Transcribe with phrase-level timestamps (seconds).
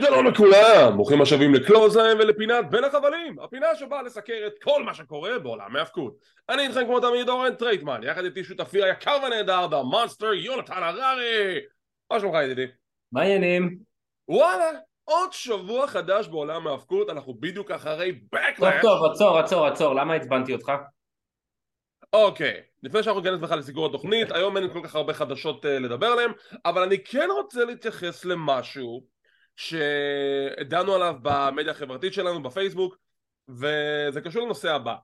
[0.00, 5.38] שלום לכולם, ברוכים השבים לקלוזליין ולפינת בין החבלים, הפינה שבאה לסקר את כל מה שקורה
[5.38, 6.14] בעולם ההאבקות.
[6.48, 11.60] אני איתכם כמו תמיד אורן טרייטמן, יחד איתי שותפי היקר והנהדר, דה מונסטר יונתן הררי.
[12.10, 12.66] מה שלומך ידידי?
[13.12, 13.78] מה העניינים?
[14.28, 14.70] וואלה,
[15.04, 18.82] עוד שבוע חדש בעולם ההאבקות, אנחנו בדיוק אחרי טוב Backlash.
[18.82, 20.72] טוב, עצור, עצור, עצור, למה עצבנתי אותך?
[22.12, 26.06] אוקיי, לפני שאנחנו ניכנס בכלל לסיקור התוכנית, היום אין כל כך הרבה חדשות אה, לדבר
[26.06, 26.30] עליהן,
[26.64, 29.19] אבל אני כן רוצה להתייחס למשהו
[29.56, 32.96] שדנו עליו במדיה החברתית שלנו בפייסבוק,
[33.48, 34.94] וזה קשור לנושא הבא.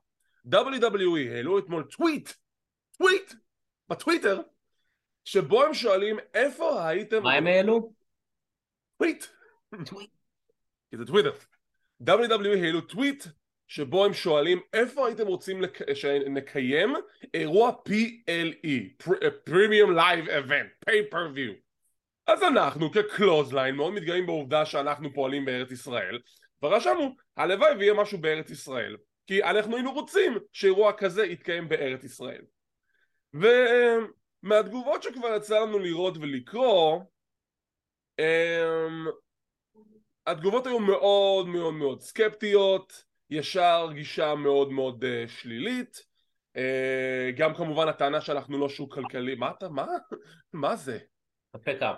[0.49, 2.31] WWE העלו אתמול טוויט,
[2.99, 3.33] טוויט,
[3.89, 4.41] בטוויטר,
[5.25, 7.23] שבו הם שואלים איפה הייתם...
[7.23, 7.93] מה הם העלו?
[8.99, 9.25] טוויט.
[10.91, 11.33] כי זה טוויטר.
[12.03, 13.25] WWE העלו טוויט
[13.69, 15.95] שבו הם שואלים איפה הייתם רוצים לק...
[15.95, 16.95] שנקיים
[17.35, 19.05] אירוע PLE,
[19.49, 21.66] Premium Live Event, pay per view.
[22.27, 26.19] אז אנחנו כקלוזליין מאוד מתגאים בעובדה שאנחנו פועלים בארץ ישראל
[26.63, 28.97] ורשמנו הלוואי ויהיה משהו בארץ ישראל
[29.27, 32.43] כי אנחנו היינו רוצים שאירוע כזה יתקיים בארץ ישראל
[34.43, 37.01] ומהתגובות שכבר יצא לנו לראות ולקרוא
[38.19, 39.07] אמ,
[40.27, 46.07] התגובות היו מאוד מאוד מאוד סקפטיות ישר גישה מאוד מאוד uh, שלילית
[46.57, 46.61] uh,
[47.37, 49.87] גם כמובן הטענה שאנחנו לא שוק כלכלי מה אתה מה?
[50.53, 50.99] מה זה?
[51.81, 51.95] קר.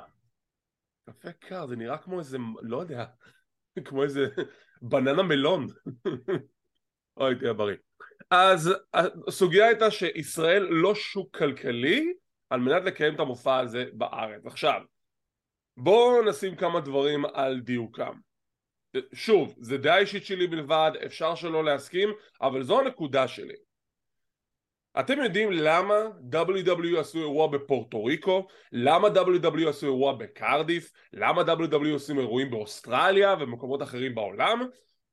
[1.09, 3.05] קפה קר זה נראה כמו איזה לא יודע
[3.85, 4.27] כמו איזה
[4.83, 5.67] בננה מלון.
[7.17, 7.77] אוי תהיה בריא.
[8.31, 8.75] אז
[9.27, 12.13] הסוגיה הייתה שישראל לא שוק כלכלי
[12.51, 14.47] על מנת לקיים את המופע הזה בארץ.
[14.47, 14.81] עכשיו
[15.77, 18.19] בואו נשים כמה דברים על דיוקם.
[19.13, 22.09] שוב, זה דעה אישית שלי בלבד, אפשר שלא להסכים,
[22.43, 23.68] אבל זו הנקודה שלי.
[25.01, 25.95] אתם יודעים למה
[26.33, 28.47] WWE עשו אירוע בפורטו ריקו?
[28.73, 30.93] למה WWE עשו אירוע בקרדיף?
[31.13, 34.69] למה WWE עושים אירועים באוסטרליה ובמקומות אחרים בעולם?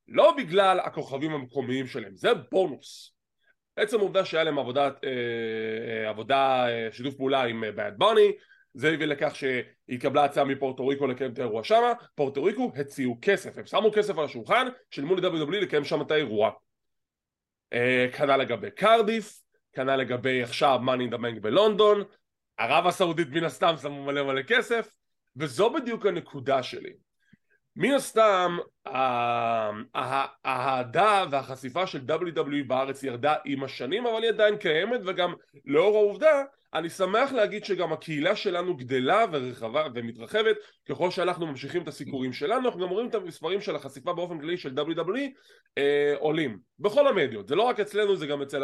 [0.07, 3.15] לא בגלל הכוכבים המקומיים שלהם, זה בונוס.
[3.75, 5.09] עצם העובדה שהיה להם עבודה, אה,
[6.03, 8.31] אה, עבודה אה, שיתוף פעולה עם בad bunny
[8.75, 13.57] זה הביא לכך שהתקבלה הצעה מפורטו ריקו לקיים את האירוע שמה, פורטו ריקו הציעו כסף,
[13.57, 16.51] הם שמו כסף על השולחן, שילמו ל-WWE לקיים שם את האירוע.
[17.73, 19.44] אה, כנ"ל לגבי קרדיף,
[19.75, 22.03] כנ"ל לגבי עכשיו מאני אין בנק בלונדון,
[22.57, 24.95] ערב הסעודית מן הסתם שמו מלא מלא כסף,
[25.37, 26.93] וזו בדיוק הנקודה שלי.
[27.75, 28.57] מן הסתם
[30.45, 35.33] האהדה והחשיפה של WWE בארץ ירדה עם השנים אבל היא עדיין קיימת וגם
[35.65, 36.43] לאור העובדה
[36.75, 40.55] אני שמח להגיד שגם הקהילה שלנו גדלה ורחבה ומתרחבת.
[40.89, 44.57] ככל שאנחנו ממשיכים את הסיקורים שלנו אנחנו גם רואים את המספרים של החשיפה באופן כללי
[44.57, 45.19] של WWE
[45.77, 47.47] אה, עולים בכל המדיות.
[47.47, 48.63] זה לא רק אצלנו זה גם אצל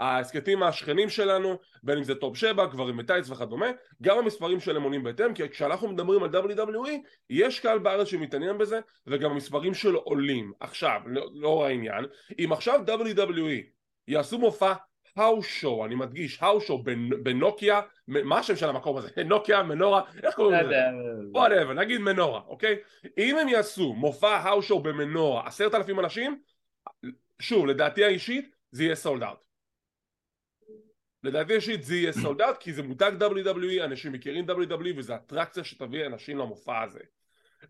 [0.00, 3.70] ההסכתים השכנים שלנו בין אם זה טופ שבע גברים מטייץ וכדומה.
[4.02, 6.90] גם המספרים שלהם עולים בהתאם כי כשאנחנו מדברים על WWE
[7.30, 10.52] יש קהל בארץ שמתעניין בזה וגם המספרים שלו עולים.
[10.60, 11.00] עכשיו
[11.34, 12.04] לאור העניין.
[12.38, 13.64] אם עכשיו WWE
[14.08, 14.72] יעשו מופע
[15.16, 16.82] האוס שואו, אני מדגיש, האוס שואו
[17.22, 19.10] בנוקיה, מה השם של המקום הזה?
[19.24, 20.74] נוקיה, מנורה, איך קוראים לזה?
[21.32, 22.76] whatever, נגיד מנורה, אוקיי?
[23.18, 26.42] אם הם יעשו מופע האוס שואו במנורה, עשרת אלפים אנשים,
[27.40, 29.38] שוב, לדעתי האישית, זה יהיה sold out.
[31.24, 35.64] לדעתי האישית זה יהיה sold out, כי זה מותג WWE, אנשים מכירים WWE, וזה אטרקציה
[35.64, 37.00] שתביא אנשים למופע הזה.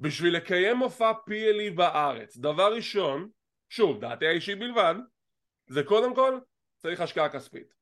[0.01, 3.29] בשביל לקיים מופע PLE בארץ, דבר ראשון,
[3.69, 4.95] שוב, דעתי האישית בלבד,
[5.67, 6.39] זה קודם כל
[6.83, 7.75] צריך השקעה כספית.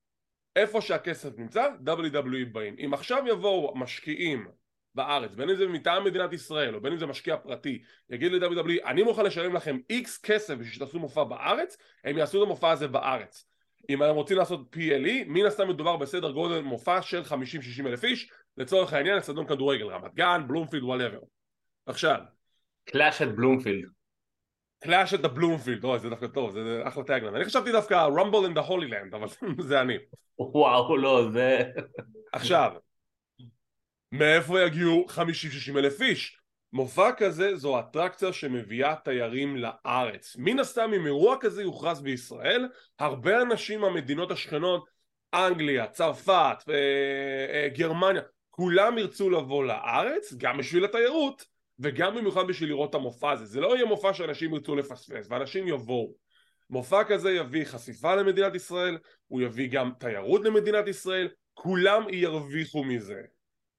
[0.57, 2.77] איפה שהכסף נמצא, WWE באים.
[2.85, 4.49] אם עכשיו יבואו משקיעים
[4.95, 8.87] בארץ, בין אם זה מטעם מדינת ישראל או בין אם זה משקיע פרטי, יגיד ל-WWE
[8.87, 12.89] אני מוכן לשלם לכם איקס כסף בשביל שתעשו מופע בארץ, הם יעשו את המופע הזה
[12.89, 13.47] בארץ.
[13.89, 18.31] אם הם רוצים לעשות PLE, מן הסתם מדובר בסדר גודל מופע של 50-60 אלף איש,
[18.57, 21.19] לצורך העניין אצטדיון כדורגל, רמת גן, בלומפילד, whatever.
[21.87, 22.21] עכשיו.
[22.85, 24.00] Clash at Bloomfield.
[24.81, 28.45] Clash at ה Bloomfield, אוי זה דווקא טוב, זה אחלה tagline, אני חשבתי דווקא Rumble
[28.45, 29.27] in the Holy Land, אבל
[29.69, 29.95] זה אני.
[30.39, 31.63] וואו, לא, זה...
[32.33, 32.73] עכשיו,
[34.13, 36.41] מאיפה יגיעו 50-60 אלף איש?
[36.73, 40.37] מופע כזה זו אטרקציה שמביאה תיירים לארץ.
[40.39, 42.69] מן הסתם אם אירוע כזה יוכרז בישראל,
[42.99, 44.85] הרבה אנשים מהמדינות השכנות,
[45.35, 46.75] אנגליה, צרפת, אה,
[47.55, 51.45] אה, גרמניה, כולם ירצו לבוא לארץ, גם בשביל התיירות,
[51.81, 53.45] וגם במיוחד בשביל לראות את המופע הזה.
[53.45, 56.15] זה לא יהיה מופע שאנשים ירצו לפספס, ואנשים יבואו.
[56.71, 63.21] מופע כזה יביא חשיפה למדינת ישראל, הוא יביא גם תיירות למדינת ישראל, כולם ירוויחו מזה.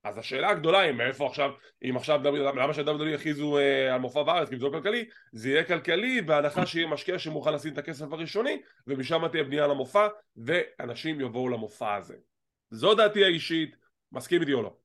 [0.03, 1.51] אז השאלה הגדולה היא מאיפה עכשיו,
[1.89, 5.63] אם עכשיו, למה ש-WWE יכריזו אה, על מופע בארץ, כי זה לא כלכלי, זה יהיה
[5.63, 10.07] כלכלי בהנחה שיהיה משקיע שמוכן לשים את הכסף הראשוני, ומשם תהיה בנייה למופע,
[10.37, 12.15] ואנשים יבואו למופע הזה.
[12.69, 13.75] זו דעתי האישית,
[14.11, 14.75] מסכים איתי או לא?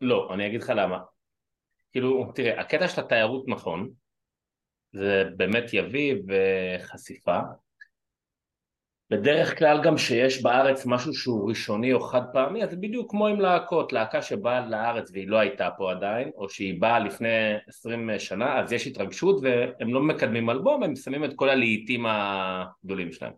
[0.00, 0.98] לא, אני אגיד לך למה.
[1.92, 3.90] כאילו, תראה, הקטע של התיירות נכון,
[4.92, 7.38] זה באמת יביא וחשיפה.
[9.10, 13.26] בדרך כלל גם שיש בארץ משהו שהוא ראשוני או חד פעמי, אז זה בדיוק כמו
[13.26, 18.10] עם להקות, להקה שבאה לארץ והיא לא הייתה פה עדיין, או שהיא באה לפני עשרים
[18.18, 23.32] שנה, אז יש התרגשות והם לא מקדמים אלבום, הם שמים את כל הלהיטים הגדולים שלהם.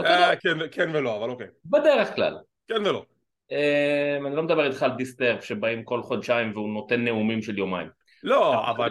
[0.00, 1.46] אה, כן, כן ולא, אבל אוקיי.
[1.64, 2.38] בדרך כלל.
[2.68, 3.04] כן ולא.
[3.52, 7.88] אה, אני לא מדבר איתך על Disturbed שבאים כל חודשיים והוא נותן נאומים של יומיים.
[8.22, 8.88] לא, אבל...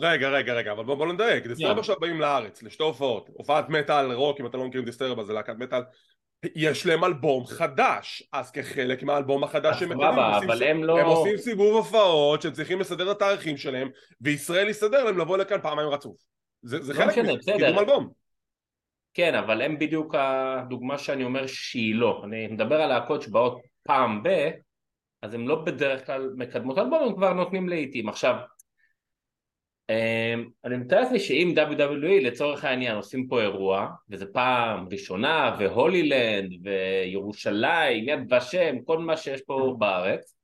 [0.00, 1.46] רגע, רגע, רגע, אבל בוא נדייק.
[1.46, 3.30] Disturbed עכשיו באים לארץ, לשתי הופעות.
[3.32, 5.80] הופעת מטאל רוק, אם אתם לא מכירים Disturbed, אז זה להקת מטאל.
[6.54, 10.98] יש להם אלבום חדש, אז כחלק מהאלבום החדש הם לא...
[10.98, 13.88] הם עושים סיבוב הופעות שהם צריכים לסדר את התאריכים שלהם,
[14.20, 16.16] וישראל יסדר להם לבוא לכאן פעמיים רצוף.
[16.62, 18.08] זה לא חלק מזה, קידום אלבום.
[19.14, 22.22] כן, אבל הם בדיוק הדוגמה שאני אומר שהיא לא.
[22.24, 24.28] אני מדבר על להקות שבאות פעם ב...
[25.22, 28.08] אז הם לא בדרך כלל מקדמות אלבום, הם כבר נותנים לעיתים.
[28.08, 28.34] עכשיו,
[29.90, 36.52] אמ, אני מתאר לעצמי שאם WWE לצורך העניין עושים פה אירוע וזה פעם ראשונה והולילנד
[36.64, 40.34] וירושלים, יד ושם, כל מה שיש פה בארץ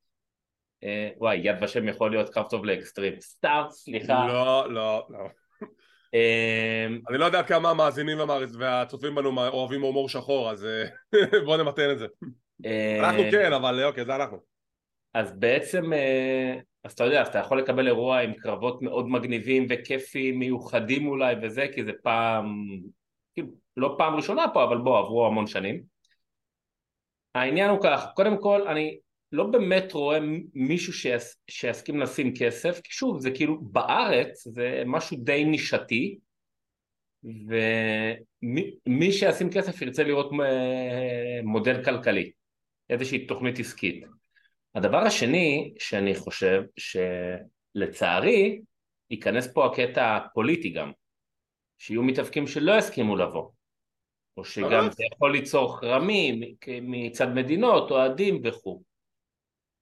[0.84, 4.26] אה, וואי יד ושם יכול להיות קרב טוב לאקסטרים, סתם סליחה.
[4.28, 5.18] לא לא לא.
[6.14, 8.18] אמ, אני לא יודע כמה המאזינים
[8.58, 10.84] והצופים בנו אוהבים הומור שחור אז אה,
[11.46, 12.06] בוא נמתן את זה.
[12.22, 12.43] אה,
[13.00, 14.38] אנחנו כן אבל אוקיי זה אנחנו
[15.14, 15.92] אז בעצם
[16.84, 21.34] אז אתה יודע, אז אתה יכול לקבל אירוע עם קרבות מאוד מגניבים וכיפים, מיוחדים אולי
[21.42, 22.66] וזה, כי זה פעם,
[23.34, 25.82] כאילו, לא פעם ראשונה פה, אבל בוא, עברו המון שנים.
[27.34, 28.98] העניין הוא כך, קודם כל, אני
[29.32, 30.18] לא באמת רואה
[30.54, 36.18] מישהו שיס, שיסכים לשים כסף, כי שוב, זה כאילו, בארץ זה משהו די נישתי,
[38.86, 42.30] ומי שישים כסף ירצה לראות אה, מודל כלכלי,
[42.94, 44.04] איזושהי תוכנית עסקית.
[44.74, 48.60] הדבר השני שאני חושב שלצערי
[49.10, 50.92] ייכנס פה הקטע הפוליטי גם
[51.78, 53.50] שיהיו מתאבקים שלא יסכימו לבוא
[54.36, 56.40] או שגם זה יכול ליצור חרמים
[56.82, 58.82] מצד מדינות, אוהדים וכו'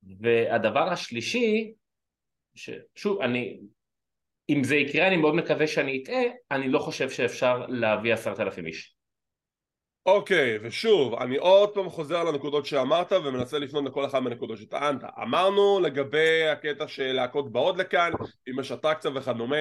[0.03, 1.73] והדבר השלישי
[2.55, 3.61] ששוב אני
[4.51, 8.67] אם זה יקרה אני מאוד מקווה שאני אטעה אני לא חושב שאפשר להביא עשרת אלפים
[8.67, 8.95] איש
[10.07, 15.05] אוקיי, ושוב, אני עוד פעם חוזר על הנקודות שאמרת ומנסה לפנות לכל אחת מהנקודות שטענת.
[15.23, 18.13] אמרנו לגבי הקטע של להקות באות לכאן,
[18.51, 19.57] אם יש אטרקציה וכדומה,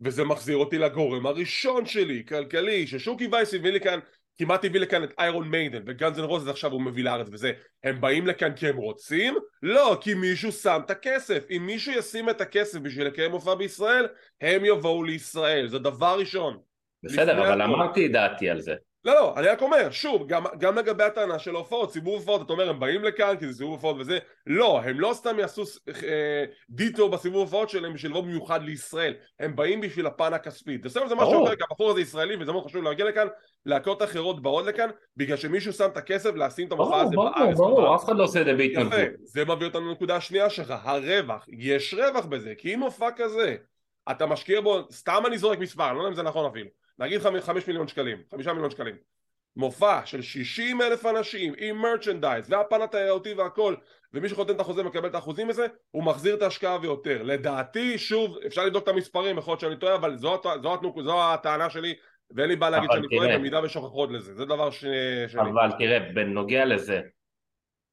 [0.00, 3.98] וזה מחזיר אותי לגורם הראשון שלי, כלכלי, ששוקי וייס הביא לי כאן,
[4.38, 7.52] כמעט הביא לכאן את Iron Maiden, ו Guns N' Roses עכשיו הוא מביא לארץ וזה.
[7.84, 9.34] הם באים לכאן כי הם רוצים?
[9.62, 11.44] לא, כי מישהו שם את הכסף.
[11.50, 14.06] אם מישהו ישים את הכסף בשביל לקיים מופע בישראל,
[14.40, 16.58] הם יבואו לישראל, זה דבר ראשון.
[17.02, 18.74] בסדר, אבל אמרתי דעתי על זה.
[19.06, 22.52] לא, לא, אני רק אומר, שוב, גם, גם לגבי הטענה של ההופעות, סיבוב הופעות, אתה
[22.52, 26.44] אומר, הם באים לכאן כי זה סיבוב הופעות וזה, לא, הם לא סתם יעשו אה,
[26.70, 30.78] דיטו בסיבוב הופעות שלהם בשביל לבוא במיוחד לישראל, הם באים בשביל הפן הכספי.
[30.78, 33.26] תסיים זה משהו אחר, כי הבחור הזה ישראלי וזה מאוד חשוב להגיע לכאן,
[33.66, 37.56] להקות אחרות באות לכאן, בגלל שמישהו שם את הכסף לשים את המופע הזה בארץ.
[37.56, 39.00] ברור, ברור, אף אחד לא עושה את זה בהתנדבות.
[39.22, 43.56] זה מביא אותנו לנקודה השנייה שלך, הרווח, יש רווח בזה, כי אם מופע כזה,
[44.10, 46.85] אתה משקיע בו, סתם אני זורק מספר, אני לא יודע אם זה נכון אפילו.
[46.98, 48.96] נגיד חמש מיליון שקלים, חמישה מיליון שקלים.
[49.56, 53.74] מופע של שישים אלף אנשים עם מרצ'נדייז והפן התיירותי והכל
[54.14, 57.22] ומי שחותם את החוזה מקבל את האחוזים מזה הוא מחזיר את ההשקעה ויותר.
[57.22, 61.32] לדעתי שוב אפשר לבדוק את המספרים יכול להיות שאני טועה אבל זו, זו, זו, זו
[61.32, 61.94] הטענה שלי
[62.30, 64.34] ואין לי בעיה להגיד שאני טועה במידה ושוכחות לזה.
[64.34, 64.84] זה דבר ש...
[65.28, 67.00] שלי אבל תראה בנוגע לזה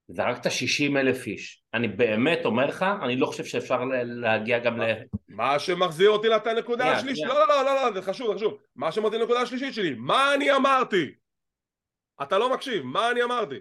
[0.07, 4.83] זרקת 60 אלף איש אני באמת אומר לך אני לא חושב שאפשר להגיע גם ל...
[5.27, 8.91] מה שמחזיר אותי לנקודה השלישית לא, לא לא לא לא זה חשוב זה חשוב מה
[8.91, 11.11] שמחזיר לנקודה השלישית שלי מה אני אמרתי
[12.21, 13.59] אתה לא מקשיב, מה אני אמרתי?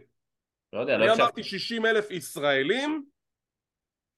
[0.72, 1.20] לא יודע, לא הקשבתי.
[1.20, 3.04] אני אמרתי 60 אלף ישראלים?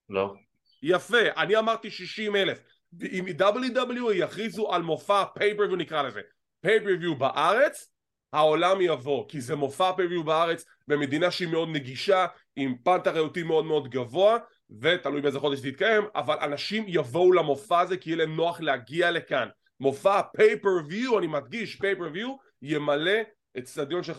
[0.08, 0.34] לא.
[0.82, 2.58] יפה, אני אמרתי 60 אלף.
[3.02, 6.20] אם WWE יכריזו על מופע pay-per-view נקרא לזה,
[6.60, 7.93] pay-per-view בארץ,
[8.34, 12.26] העולם יבוא, כי זה מופע pay-per-view בארץ במדינה שהיא מאוד נגישה,
[12.56, 14.38] עם פן תיירותי מאוד מאוד גבוה,
[14.80, 19.10] ותלוי באיזה חודש זה יתקיים, אבל אנשים יבואו למופע הזה כי יהיה להם נוח להגיע
[19.10, 19.48] לכאן.
[19.80, 23.20] מופע pay-per-view, אני מדגיש pay-per-view, ימלא
[23.58, 24.18] אצטדיון של 50-60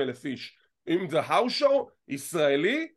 [0.00, 0.58] אלף איש.
[0.88, 2.88] אם זה האוס שואו ישראלי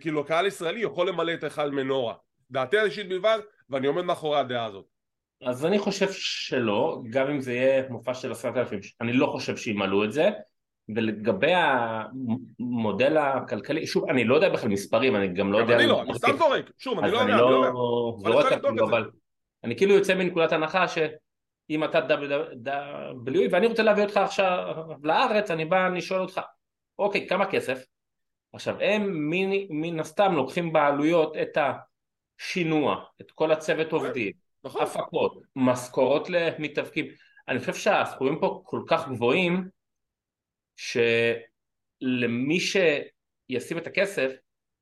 [0.00, 2.14] כאילו קהל ישראלי יכול למלא את היכל מנורה.
[2.50, 3.38] דעתי האישית בלבד
[3.70, 4.93] ואני עומד מאחורי הדעה הזאת
[5.42, 9.56] אז אני חושב שלא גם אם זה יהיה מופע של עשרת אלפים אני לא חושב
[9.56, 10.30] שימלאו את זה.
[10.88, 15.76] ולגבי המודל הכלכלי, שוב, אני לא יודע בכלל מספרים, אני גם לא יודע...
[15.76, 19.10] אני לא, אני סתם זורק, שוב, אני לא יודע, אני לא אפילו, אבל
[19.64, 20.98] אני כאילו יוצא מנקודת הנחה ש...
[21.70, 26.40] אם אתה WWE ואני רוצה להביא אותך עכשיו לארץ, אני בא, אני שואל אותך,
[26.98, 27.84] אוקיי, כמה כסף?
[28.52, 29.30] עכשיו הם
[29.70, 31.58] מן, הסתם לוקחים בעלויות את
[32.38, 34.32] שינוע, את כל הצוות עובדים,
[34.64, 34.82] נכון.
[34.82, 37.06] הפקות, משכורות למתאבקים.
[37.48, 39.68] אני חושב שהסכומים פה כל כך גבוהים,
[40.76, 44.32] שלמי שישים את הכסף,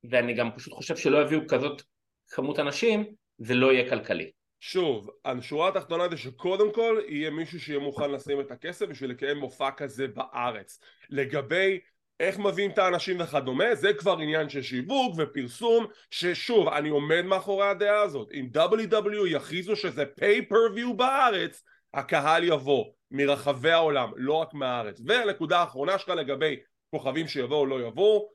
[0.05, 1.83] ואני גם פשוט חושב שלא יביאו כזאת
[2.29, 4.31] כמות אנשים, זה לא יהיה כלכלי.
[4.61, 9.39] שוב, השורה התחתונה זה שקודם כל יהיה מישהו שיהיה מוכן לשים את הכסף בשביל לקיים
[9.39, 10.79] מופע כזה בארץ.
[11.11, 11.81] לגבי
[12.23, 17.67] איך מביאים את האנשים וכדומה, זה כבר עניין של שיווק ופרסום, ששוב, אני עומד מאחורי
[17.67, 18.29] הדעה הזאת.
[18.35, 21.65] אם WW יכריזו שזה pay per view בארץ,
[21.95, 25.01] הקהל יבוא מרחבי העולם, לא רק מהארץ.
[25.07, 26.57] והנקודה האחרונה שלך לגבי
[26.91, 28.29] כוכבים שיבואו או לא יבואו,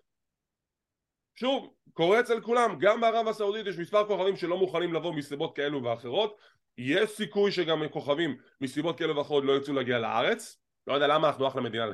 [1.35, 5.83] שוב, קורה אצל כולם, גם בערב הסעודית יש מספר כוכבים שלא מוכנים לבוא מסיבות כאלו
[5.83, 6.37] ואחרות,
[6.77, 11.47] יש סיכוי שגם כוכבים מסיבות כאלו ואחרות לא ירצו להגיע לארץ, לא יודע למה אנחנו
[11.47, 11.85] אחלה מדינה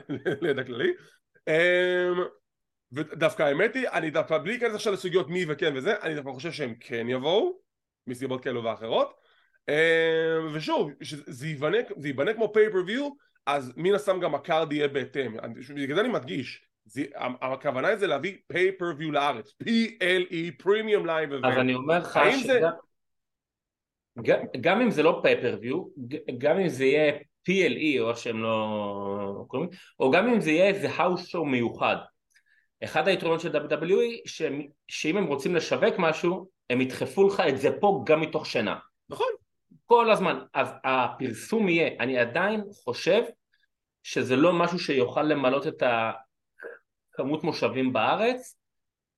[0.42, 0.94] לידע כללי,
[2.92, 6.52] ודווקא האמת היא, אני דווקא בלי להיכנס עכשיו לסוגיות מי וכן וזה, אני דווקא חושב
[6.52, 7.60] שהם כן יבואו,
[8.08, 9.14] מסיבות כאלו ואחרות,
[9.70, 9.76] אמ,
[10.54, 13.04] ושוב, זה ייבנה, ייבנה כמו pay-per-view,
[13.46, 15.38] אז מן הסתם גם הקארד יהיה בהתאם,
[15.76, 17.04] בגלל זה אני מדגיש, זה,
[17.42, 20.64] הכוונה זה להביא pay-per-view לארץ, PLE,
[21.06, 21.48] Live Event.
[21.48, 22.62] אז אני אומר לך שגם זה...
[24.62, 26.04] גם אם זה לא pay-per-view,
[26.38, 27.14] גם אם זה יהיה
[27.50, 29.70] PLE או איך שהם לא קוראים,
[30.00, 31.96] או גם אם זה יהיה איזה house show מיוחד.
[32.84, 34.30] אחד היתרונות של WWE,
[34.88, 38.76] שאם הם רוצים לשווק משהו, הם ידחפו לך את זה פה גם מתוך שינה.
[39.10, 39.28] נכון.
[39.86, 40.40] כל הזמן.
[40.54, 43.24] אז הפרסום יהיה, אני עדיין חושב
[44.04, 45.84] שזה לא משהו שיוכל למלות את
[47.14, 48.58] הכמות מושבים בארץ,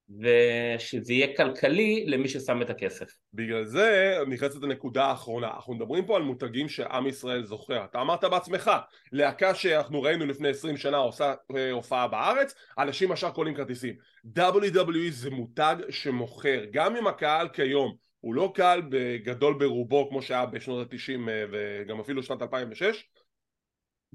[0.09, 3.05] ושזה יהיה כלכלי למי ששם את הכסף.
[3.33, 8.23] בגלל זה נכנסת הנקודה האחרונה, אנחנו מדברים פה על מותגים שעם ישראל זוכר, אתה אמרת
[8.23, 8.71] בעצמך,
[9.11, 13.95] להקה שאנחנו ראינו לפני 20 שנה עושה אה, הופעה בארץ, אנשים ישר קונים כרטיסים.
[14.37, 18.81] WWE זה מותג שמוכר, גם אם הקהל כיום הוא לא קהל
[19.23, 23.09] גדול ברובו כמו שהיה בשנות ה-90 אה, וגם אפילו שנת 2006,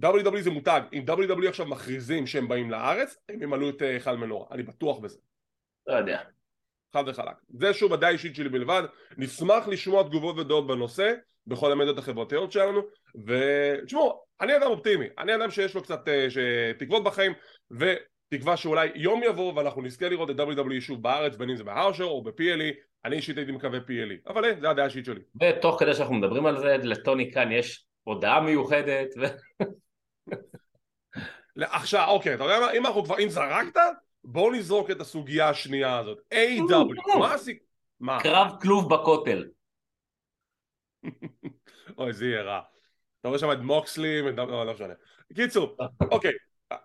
[0.05, 4.17] WWE זה מותג, אם WWE עכשיו מכריזים שהם באים לארץ, הם ימלאו את היכל אה,
[4.17, 5.19] מנורה, אני בטוח בזה.
[5.87, 6.21] לא יודע.
[6.93, 7.35] חד וחלק.
[7.49, 8.83] זה שוב הדעה אישית שלי בלבד,
[9.17, 11.13] נשמח לשמוע תגובות ודעות בנושא
[11.47, 12.81] בכל המדיות החברתיות שלנו.
[13.27, 17.33] ותשמעו, אני אדם אופטימי, אני אדם שיש לו קצת uh, תקוות בחיים
[17.71, 22.05] ותקווה שאולי יום יבוא ואנחנו נזכה לראות את WWE שוב בארץ בין אם זה בהרשר
[22.05, 25.21] או ב-PLE אני אישית הייתי מקווה PLE אבל זה הדעה האישית שלי.
[25.41, 29.09] ותוך כדי שאנחנו מדברים על זה לטוני כאן יש הודעה מיוחדת.
[29.21, 29.25] ו...
[31.57, 32.73] עכשיו אוקיי אתה יודע מה?
[32.73, 33.81] אם אנחנו כבר אם זרקת
[34.25, 36.19] בואו נזרוק את הסוגיה השנייה הזאת.
[36.35, 37.19] A.W.
[37.19, 37.67] מה הסיכוי?
[38.01, 38.23] מה?
[38.23, 39.49] קרב כלוב בכותל.
[41.99, 42.61] אוי, זה יהיה רע.
[43.21, 44.95] אתה רואה שם את מוקסלי, לא, לא משנה.
[45.35, 45.77] קיצור,
[46.11, 46.33] אוקיי,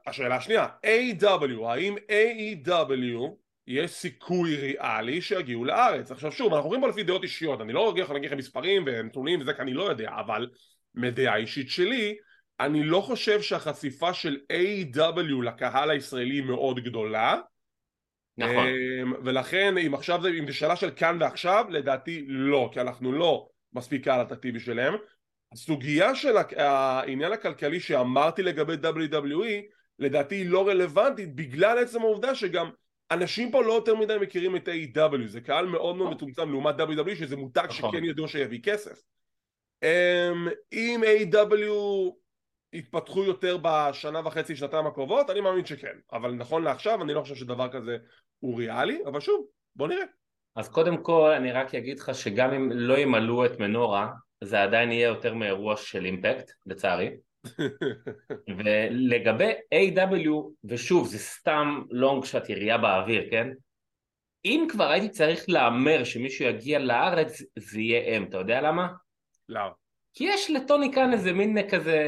[0.08, 1.66] השאלה השנייה, A.W.
[1.66, 3.36] האם A.E.W.
[3.68, 6.12] יש סיכוי ריאלי שיגיעו לארץ?
[6.12, 9.42] עכשיו שוב, אנחנו רואים פה לפי דעות אישיות, אני לא יכול להגיד לכם מספרים ונתונים
[9.42, 10.50] וזה כי אני לא יודע, אבל
[10.96, 12.18] מדעה אישית שלי,
[12.60, 15.44] אני לא חושב שהחשיפה של A.W.
[15.44, 17.40] לקהל הישראלי מאוד גדולה
[18.38, 22.82] נכון אמ, ולכן אם עכשיו זה, אם זה שאלה של כאן ועכשיו לדעתי לא כי
[22.82, 24.94] אנחנו לא מספיק קהל אטרקטיבי שלהם
[25.54, 32.70] הסוגיה של העניין הכלכלי שאמרתי לגבי WWE לדעתי היא לא רלוונטית בגלל עצם העובדה שגם
[33.12, 35.28] אנשים פה לא יותר מדי מכירים את A.W.
[35.28, 37.92] זה קהל מאוד מאוד מצומצם לעומת WWE שזה מותג נכון.
[37.92, 39.02] שכן ידעו שיביא כסף
[39.84, 41.72] אמ, אם A.W.
[42.76, 45.30] יתפתחו יותר בשנה וחצי, שנתיים הקרובות?
[45.30, 45.98] אני מאמין שכן.
[46.14, 47.98] אבל נכון לעכשיו אני לא חושב שדבר כזה
[48.40, 50.06] הוא ריאלי, אבל שוב, בוא נראה.
[50.56, 54.10] אז קודם כל אני רק אגיד לך שגם אם לא ימלאו את מנורה,
[54.44, 57.10] זה עדיין יהיה יותר מאירוע של אימפקט, לצערי.
[58.58, 60.30] ולגבי A.W,
[60.64, 63.48] ושוב, זה סתם לונג שאת ירייה באוויר, כן?
[64.46, 68.88] אם כבר הייתי צריך להמר שמישהו יגיע לארץ, זה יהיה M, אתה יודע למה?
[69.50, 69.70] למה?
[70.14, 72.00] כי יש לטוני כאן איזה מין כזה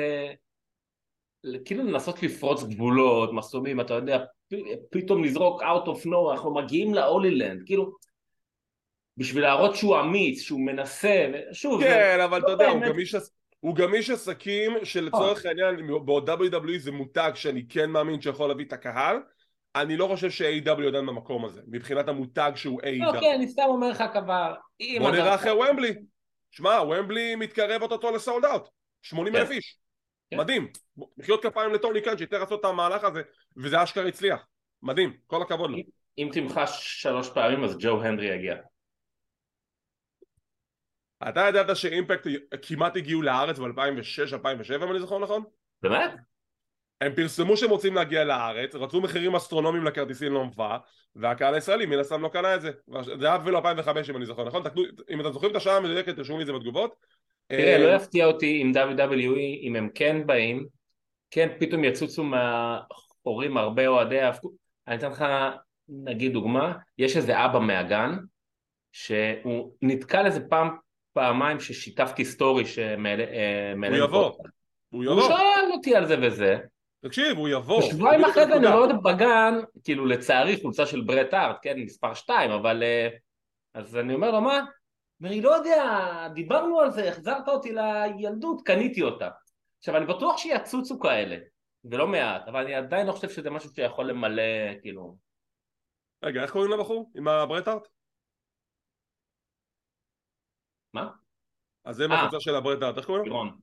[1.65, 4.24] כאילו לנסות לפרוץ גבולות, מסומים, אתה יודע,
[4.91, 7.91] פתאום לזרוק out of nowhere, אנחנו מגיעים להולילנד, כאילו
[9.17, 12.84] בשביל להראות שהוא אמיץ, שהוא מנסה, שוב, כן, זה אבל לא אתה יודע, באמת...
[12.84, 13.15] הוא גם איש...
[13.60, 15.50] הוא גם איש עסקים שלצורך אה.
[15.50, 19.17] העניין בעוד WWE זה מותג שאני כן מאמין שיכול להביא את הקהל
[19.75, 23.89] אני לא חושב ש-AW עדיין במקום הזה מבחינת המותג שהוא AW אוקיי, אני סתם אומר
[23.89, 24.53] לך כבר
[25.00, 25.94] בוא נראה אחרי ומבלי
[26.51, 28.67] שמע, ומבלי מתקרב אותו לסולד אאוט
[29.01, 29.53] 80 אלף כן.
[29.53, 29.77] איש
[30.31, 30.38] כן.
[30.38, 30.67] מדהים,
[31.17, 33.22] מחיאות כפיים לטוני קאן שיותר לעשות את המהלך הזה
[33.57, 34.48] וזה אשכרה הצליח,
[34.84, 35.77] מדהים, כל הכבוד לו.
[36.17, 38.55] אם תמחש שלוש פעמים אז ג'ו הנדרי יגיע.
[41.29, 42.27] אתה ידעת שאימפקט
[42.62, 45.43] כמעט הגיעו לארץ ב-2006-2007 אם אני זוכר נכון?
[45.81, 46.12] באמת?
[47.01, 50.77] הם פרסמו שהם רוצים להגיע לארץ, רצו מחירים אסטרונומיים לכרטיסים למופע,
[51.15, 52.72] והקהל הישראלי מן הסתם לא קנה את זה.
[53.19, 54.63] זה היה אפילו 2005 אם אני זוכר, נכון?
[54.63, 56.96] תקנו, אם אתם זוכרים את השעה המדויקת, תרשמו לי את זה בתגובות.
[57.48, 60.66] תראה, אה, לא יפתיע אותי אם WWE, אם הם כן באים,
[61.32, 64.51] כן פתאום יצוצו מהחורים הרבה אוהדי ההפקות.
[64.88, 65.25] אני אתן לך
[65.89, 68.18] נגיד דוגמה, יש איזה אבא מהגן,
[68.92, 70.70] שהוא נתקל איזה פעם,
[71.13, 73.24] פעמיים ששיתפתי סטורי שמעלה...
[73.88, 74.34] הוא יבוא, הוא
[74.89, 75.27] הוא יבוא.
[75.27, 76.58] שאל אותי על זה וזה,
[77.06, 77.84] תקשיב, הוא יבוא.
[77.84, 78.68] ושבועיים בדיוק אחרי זה אני.
[78.68, 82.84] רואה בגן, כאילו לצערי חולצה של ברט הארט, כן, מספר 2, אבל...
[82.84, 83.10] אה,
[83.74, 84.66] אז אני אומר לו, מה?
[85.19, 85.83] אומר לי, לא יודע,
[86.33, 89.29] דיברנו על זה, החזרת אותי לילדות, קניתי אותה.
[89.79, 91.38] עכשיו, אני בטוח שיצוצו כאלה,
[91.86, 94.43] ולא מעט, אבל אני עדיין לא חושב שזה משהו שיכול למלא,
[94.81, 95.17] כאילו...
[96.24, 97.12] רגע, איך קוראים לבחור?
[97.15, 97.88] עם הברטארט?
[100.93, 101.09] מה?
[101.86, 102.29] אז זה עם אה.
[102.39, 103.31] של הברטארט, איך קוראים לו?
[103.31, 103.59] לירון.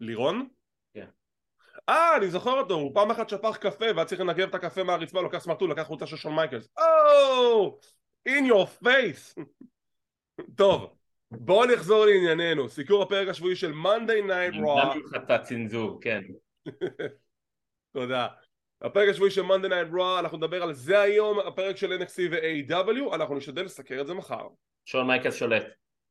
[0.00, 0.48] לירון?
[0.94, 1.08] כן.
[1.88, 5.20] אה, אני זוכר אותו, הוא פעם אחת שפך קפה והיה צריך לנגב את הקפה מהרצפה,
[5.20, 6.68] לוקח סמרטוט, לקח חולצה של שון מייקלס.
[6.78, 7.78] או!
[8.28, 9.44] in your face!
[10.56, 10.94] טוב,
[11.30, 16.22] בואו נחזור לענייננו, סיקור הפרק השבועי של Monday Night Raw גם ממך את הצנזור, כן.
[17.94, 18.26] תודה.
[18.82, 23.14] הפרק השבועי של Monday Night Raw, אנחנו נדבר על זה היום, הפרק של NXT ו-AEW,
[23.14, 24.46] אנחנו נשתדל לסקר את זה מחר.
[24.84, 25.66] שון מייקלס שולט.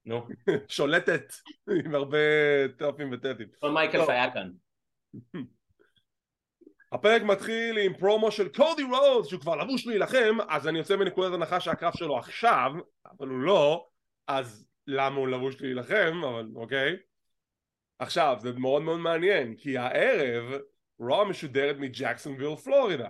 [0.05, 0.27] נו.
[0.67, 1.33] שולטת,
[1.85, 2.17] עם הרבה
[2.77, 3.47] טופים וטטים.
[3.61, 4.09] שון מייקלס טוב.
[4.09, 4.49] היה כאן.
[6.91, 11.33] הפרק מתחיל עם פרומו של קודי רודס שהוא כבר לבוש להילחם אז אני יוצא מנקודת
[11.33, 12.71] הנחה שהקרב שלו עכשיו
[13.05, 13.87] אבל הוא לא
[14.27, 16.97] אז למה הוא לבוש להילחם אבל אוקיי.
[17.99, 20.61] עכשיו זה מאוד מאוד מעניין כי הערב
[20.99, 23.09] Raw משודרת מג'קסונוויל פלורידה.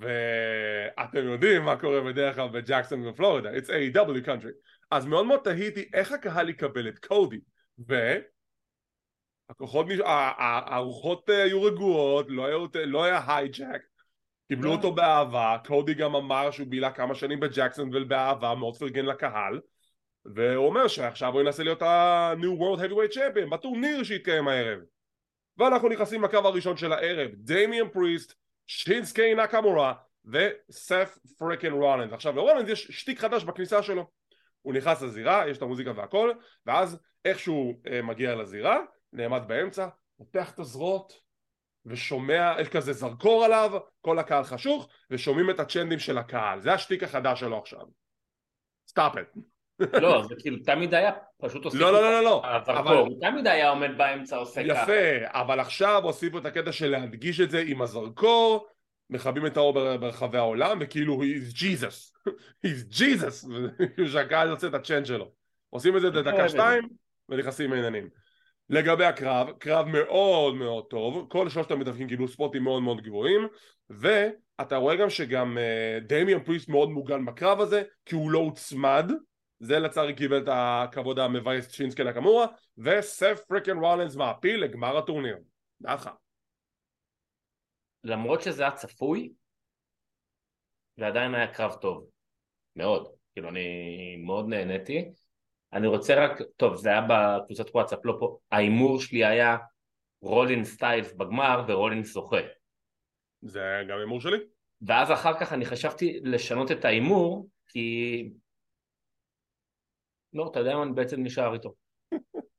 [0.00, 3.50] ואתם יודעים מה קורה בדרך כלל בג'קסונוויל פלורידה.
[3.50, 4.52] It's AEW country.
[4.90, 7.40] אז מאוד מאוד תהיתי איך הקהל יקבל את קודי.
[7.88, 7.94] ו...
[9.50, 9.86] הכוחות,
[10.66, 12.56] הרוחות אה, היו רגועות, לא היה,
[12.86, 13.82] לא היה hijack,
[14.48, 14.74] קיבלו לא.
[14.74, 19.60] אותו באהבה, קודי גם אמר שהוא בילה כמה שנים בג'קסונוויל באהבה, מאוד פרגן לקהל,
[20.24, 24.78] והוא אומר שעכשיו הוא ינסה להיות ה-New World Heavyweight Champion בטורניר שהתקיים הערב.
[25.58, 28.34] ואנחנו נכנסים לקרב הראשון של הערב, דמיאן פריסט,
[28.66, 32.12] שינסוקי נקמורה וסת' פריקן רולינס.
[32.12, 34.10] עכשיו לרולינס יש שטיק חדש בכניסה שלו.
[34.62, 36.32] הוא נכנס לזירה, יש את המוזיקה והכל,
[36.66, 38.78] ואז איכשהו אה, מגיע לזירה,
[39.12, 41.12] נעמד באמצע, פותח את הזרועות
[41.86, 46.60] ושומע, יש כזה זרקור עליו, כל הקהל חשוך, ושומעים את הצ'אנטים של הקהל.
[46.60, 47.86] זה השטיק החדש שלו עכשיו.
[48.88, 49.53] סטאפ את.
[49.80, 51.10] לא, זה כאילו תמיד היה,
[51.40, 52.42] פשוט הוסיפו לא, לא, לא, לא, לא.
[52.46, 54.82] הזרקור, אבל- הוא תמיד היה עומד באמצע עושה ככה.
[54.82, 58.66] יפה, אבל עכשיו הוסיפו את הקטע של להדגיש את זה עם הזרקור,
[59.10, 62.30] מכבים את האור בר- ברחבי העולם, וכאילו he's Jesus,
[62.66, 63.46] he's Jesus,
[63.94, 65.30] כאילו שהקהל יוצא את ה chant שלו.
[65.70, 66.08] עושים את זה
[66.48, 66.48] זה.
[66.48, 66.88] שתיים,
[67.28, 68.08] ונכנסים לעניינים.
[68.70, 73.48] לגבי הקרב, קרב מאוד מאוד טוב, כל שלושת המתאבקים קיבלו ספוטים מאוד מאוד גבוהים,
[73.90, 79.10] ואתה רואה גם שגם אה, דמיאן פריסט מאוד מוגן בקרב הזה, כי הוא לא הוצמד,
[79.60, 82.46] זה לצערי קיבל את הכבוד המבאס שינסוקי נקמורה,
[82.78, 85.36] וסת' פריקן רולינס מעפיל לגמר הטורניר.
[85.80, 86.10] דעתך.
[88.04, 89.32] למרות שזה היה צפוי,
[90.96, 92.06] זה עדיין היה קרב טוב.
[92.76, 93.08] מאוד.
[93.32, 93.66] כאילו, אני
[94.16, 95.04] מאוד נהניתי.
[95.72, 99.56] אני רוצה רק, טוב, זה היה בקבוצת וואטסאפ, לא פה, ההימור שלי היה
[100.20, 102.40] רולין סטיילס בגמר ורולין זוכה.
[103.42, 104.36] זה גם הימור שלי?
[104.82, 108.30] ואז אחר כך אני חשבתי לשנות את ההימור, כי...
[110.34, 111.74] לא, אתה יודע מה, אני בעצם נשאר איתו.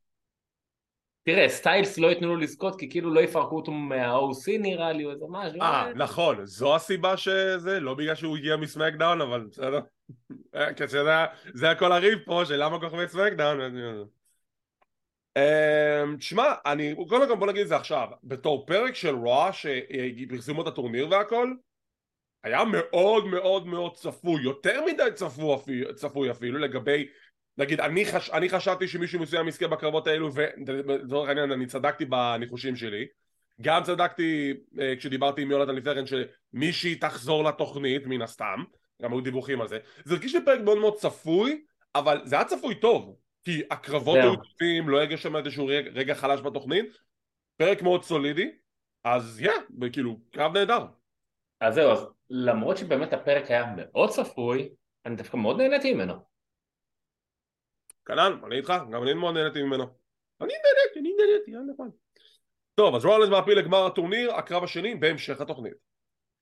[1.27, 5.11] תראה, סטיילס לא ייתנו לו לזכות, כי כאילו לא יפרקו אותו מה-OC נראה לי, או
[5.11, 5.61] איזה משהו.
[5.61, 9.79] אה, נכון, זו הסיבה שזה, לא בגלל שהוא הגיע מסמקדאון, אבל בסדר.
[10.55, 13.59] אה, כי זה היה- זה היה כל הריב פה של למה כוכבי סמקדאון.
[15.37, 20.61] אמ, שמע, אני, קודם כל בוא נגיד את זה עכשיו, בתור פרק של רוע שפרסמו
[20.61, 21.51] את הטורניר והכל,
[22.43, 25.09] היה מאוד מאוד מאוד צפוי, יותר מדי
[25.95, 27.07] צפוי אפילו לגבי,
[27.57, 32.75] נגיד אני, חש, אני חשבתי שמישהו מסוים יזכה בקרבות האלו ולצורך העניין אני צדקתי בניחושים
[32.75, 33.05] שלי
[33.61, 38.63] גם צדקתי אה, כשדיברתי עם יונתן לפני כן שמישהי תחזור לתוכנית מן הסתם
[39.01, 41.63] גם היו דיווחים על זה זה הרגיש לי פרק מאוד מאוד צפוי
[41.95, 44.17] אבל זה היה צפוי טוב כי הקרבות.
[44.17, 46.97] היו טובים לא הרגש שם איזשהו רגע, רגע חלש בתוכנית
[47.57, 48.51] פרק מאוד סולידי
[49.03, 50.85] אז יא, yeah, כאילו קרב נהדר
[51.61, 54.69] אז זהו, אז למרות שבאמת הפרק היה מאוד צפוי,
[55.05, 56.34] אני דווקא מאוד נהניתי ממנו.
[58.05, 59.83] כנ"ל, אני איתך, גם אני מאוד נהניתי ממנו.
[60.41, 61.89] אני נהניתי, אני נהניתי, היה נכון.
[62.75, 65.73] טוב, אז רולנס מעפיל לגמר הטורניר, הקרב השני בהמשך התוכנית.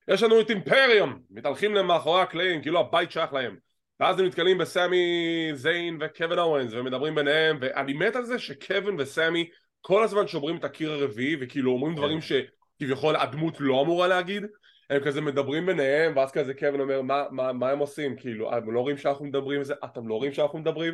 [0.07, 3.57] יש לנו את אימפריום, מתהלכים להם מאחורי הקלעים, כאילו הבית שייך להם.
[3.99, 5.05] ואז הם נתקלים בסמי
[5.53, 9.49] זיין וקווין אורנס, ומדברים ביניהם, ואני מת על זה שקווין וסמי
[9.81, 12.31] כל הזמן שוברים את הקיר הרביעי, וכאילו אומרים דברים ש...
[12.79, 14.45] כביכול הדמות לא אמורה להגיד
[14.89, 18.71] הם כזה מדברים ביניהם ואז כזה קווין אומר מה, מה, מה הם עושים כאילו אתם
[18.71, 20.93] לא רואים שאנחנו מדברים וזה אתם לא רואים שאנחנו מדברים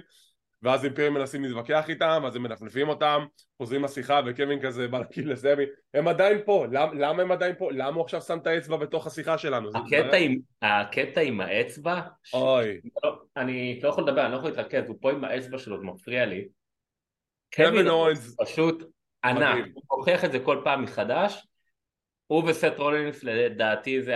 [0.64, 3.26] ואז אימפריה מנסים להתווכח איתם אז הם מנפנפים אותם
[3.58, 5.64] חוזרים לשיחה וקווין כזה בא להגיד לסמי.
[5.94, 6.66] הם עדיין פה.
[6.72, 7.72] למ, למה הם עדיין פה?
[7.72, 9.70] למה הוא עכשיו שם את האצבע בתוך השיחה שלנו?
[9.76, 12.02] הקטע, עם, הקטע עם האצבע
[12.34, 12.80] אוי.
[12.84, 12.90] ש...
[13.04, 15.86] לא, אני לא יכול לדבר אני לא יכול להתרכז הוא פה עם האצבע שלו זה
[15.86, 16.48] מפריע לי.
[17.56, 18.84] קווין אוונס פשוט
[19.24, 19.66] ענק.
[19.74, 21.48] הוא הוכיח את זה כל פעם מחדש.
[22.28, 24.16] הוא וסת' רולינס לדעתי זה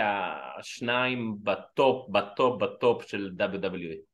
[0.58, 4.13] השניים ב top ב top ב top של WWE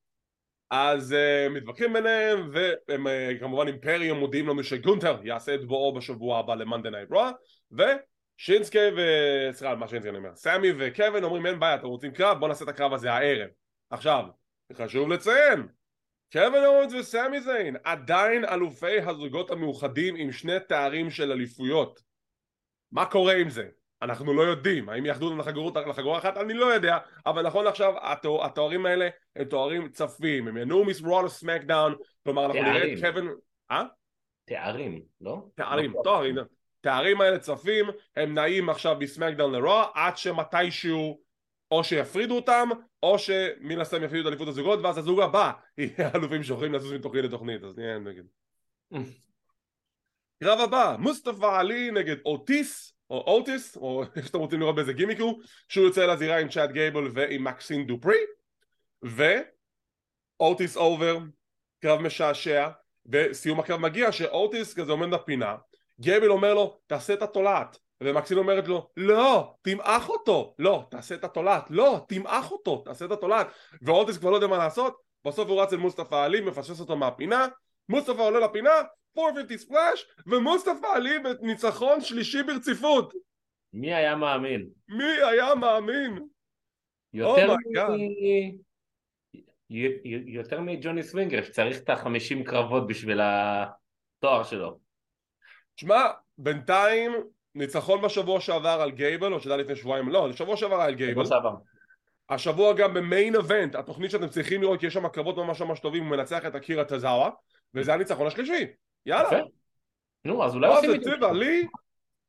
[0.70, 6.38] אז uh, מתווכחים ביניהם והם uh, כמובן אימפריום מודיעים לנו שגונטר יעשה את בואו בשבוע
[6.38, 7.30] הבא ל Monday Night Raw
[7.72, 9.00] ושינסוקי ו...
[9.52, 12.38] סליחה מה שינסוקי אני אומר סמי וקווין אומרים אין בעיה אתם רוצים קרב?
[12.38, 13.48] בואו נעשה את הקרב הזה הערב.
[13.90, 14.24] עכשיו
[14.72, 15.66] חשוב לציין
[16.32, 22.00] קווין אורנס וסמי זיין עדיין אלופי הזוגות המאוחדים עם שני תארים של אליפויות.
[22.92, 23.68] מה קורה עם זה?
[24.02, 26.36] אנחנו לא יודעים, האם יאחדו אותם לחגורה, לחגורה אחת?
[26.36, 31.28] אני לא יודע, אבל נכון עכשיו התואר, התוארים האלה הם תוארים צפים, הם ינועו מסרול
[31.28, 33.28] סמקדאון, כלומר אנחנו נראה את קווין...
[33.70, 33.84] אה?
[34.44, 35.46] תארים, לא?
[35.54, 36.36] תארים, לא תוארים,
[36.80, 37.86] תארים האלה צפים,
[38.16, 41.20] הם נעים עכשיו מסמקדאון לרוע, עד שמתישהו
[41.70, 42.68] או שיפרידו אותם,
[43.02, 47.24] או שמן הסתם יפרידו את אליפות הזוגות, ואז הזוג הבא יהיה אלופים שיכולים לזוז מתוכנית
[47.24, 48.24] לתוכנית, אז נהיה נגד.
[50.42, 55.20] קרב הבא, מוסטפא עלי נגד אוטיס או אוטיס, או איך שאתם רוצים לראות באיזה גימיק
[55.20, 58.18] הוא, שהוא יוצא לזירה עם צ'אד גייבל ועם מקסין דופרי,
[59.02, 61.18] ואוטיס over,
[61.82, 62.68] קרב משעשע,
[63.12, 65.56] וסיום הקרב מגיע שאוטיס כזה עומד בפינה,
[66.00, 71.24] גייבל אומר לו תעשה את התולעת, ומקסין אומרת לו לא, תמעך אותו, לא, תעשה את
[71.24, 73.46] התולעת, לא, תמעך אותו, תעשה את התולעת,
[73.82, 77.46] ואוטיס כבר לא יודע מה לעשות, בסוף הוא רץ אל מוסטפא עלי, מפספס אותו מהפינה,
[77.88, 78.70] מוסטפא עולה לפינה,
[79.18, 83.14] 450 splash ומוסטפא עלי בניצחון שלישי ברציפות.
[83.72, 84.68] מי היה מאמין?
[84.88, 86.18] מי היה מאמין?
[87.12, 88.10] יותר, oh מ...
[90.26, 94.78] יותר מג'וני סווינגר שצריך את החמישים קרבות בשביל התואר שלו.
[95.76, 96.06] שמע,
[96.38, 97.12] בינתיים
[97.54, 101.22] ניצחון בשבוע שעבר על גייבל או שזה היה לפני שבועיים לא, שבוע שעבר על גייבל.
[102.30, 106.02] השבוע גם במיין אבנט התוכנית שאתם צריכים לראות כי יש שם קרבות ממש ממש טובים
[106.02, 107.30] הוא מנצח את אקירה טזאווה
[107.74, 108.66] וזה הניצחון השלישי
[109.06, 109.42] יאללה.
[110.24, 111.10] נו, אז אולי עושים את זה.
[111.32, 111.66] לי,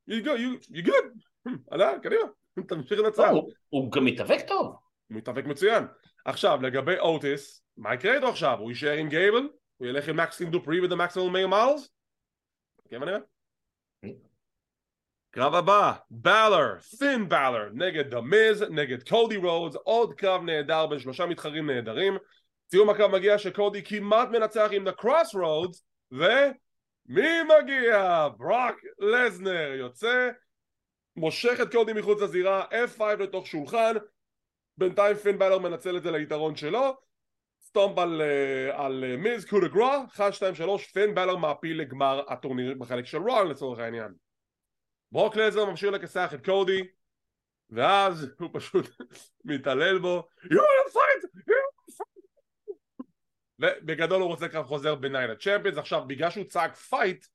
[0.10, 2.22] you good, עלה, קדימה,
[2.68, 3.30] תמשיך לנצח.
[3.70, 4.68] הוא גם מתאבק טוב.
[5.08, 5.84] הוא מתאבק מצוין.
[6.26, 8.58] עכשיו, לגבי אוטיס, מה יקרה איתו עכשיו?
[8.60, 9.50] הוא יישאר עם גייבל?
[9.78, 11.90] הוא ילך עם מקסים דופרי ודה מקסימום מייר מיילס?
[12.90, 13.20] כן, מה נראה?
[15.32, 21.00] קרב הבא, בלר, פין בלר, נגד The Miz, נגד קודי רודס, עוד קרב נהדר בין
[21.00, 22.18] שלושה מתחרים נהדרים.
[22.72, 28.28] סיום הקרב מגיע שקודי כמעט מנצח עם The Cross Rhodes ומי מגיע?
[28.38, 30.30] ברוק לזנר יוצא
[31.16, 33.94] מושך את קודי מחוץ לזירה F5 לתוך שולחן
[34.78, 36.98] בינתיים פין בלר מנצל את זה ליתרון שלו
[37.62, 42.24] stomp על, אה, על מיז Coup de Grâce 1, 2, 3 פין בלר מעפיל לגמר
[42.28, 44.14] הטורניר בחלק של רון לצורך העניין
[45.12, 46.82] ברוק לזנר ממשיך לכסח את קודי
[47.70, 48.90] ואז הוא פשוט
[49.46, 51.44] מתעלל בו You want to fight!
[51.48, 51.61] You
[53.62, 57.26] ובגדול הוא רוצה קרב חוזר ב Night of Champions עכשיו בגלל שהוא צעק fight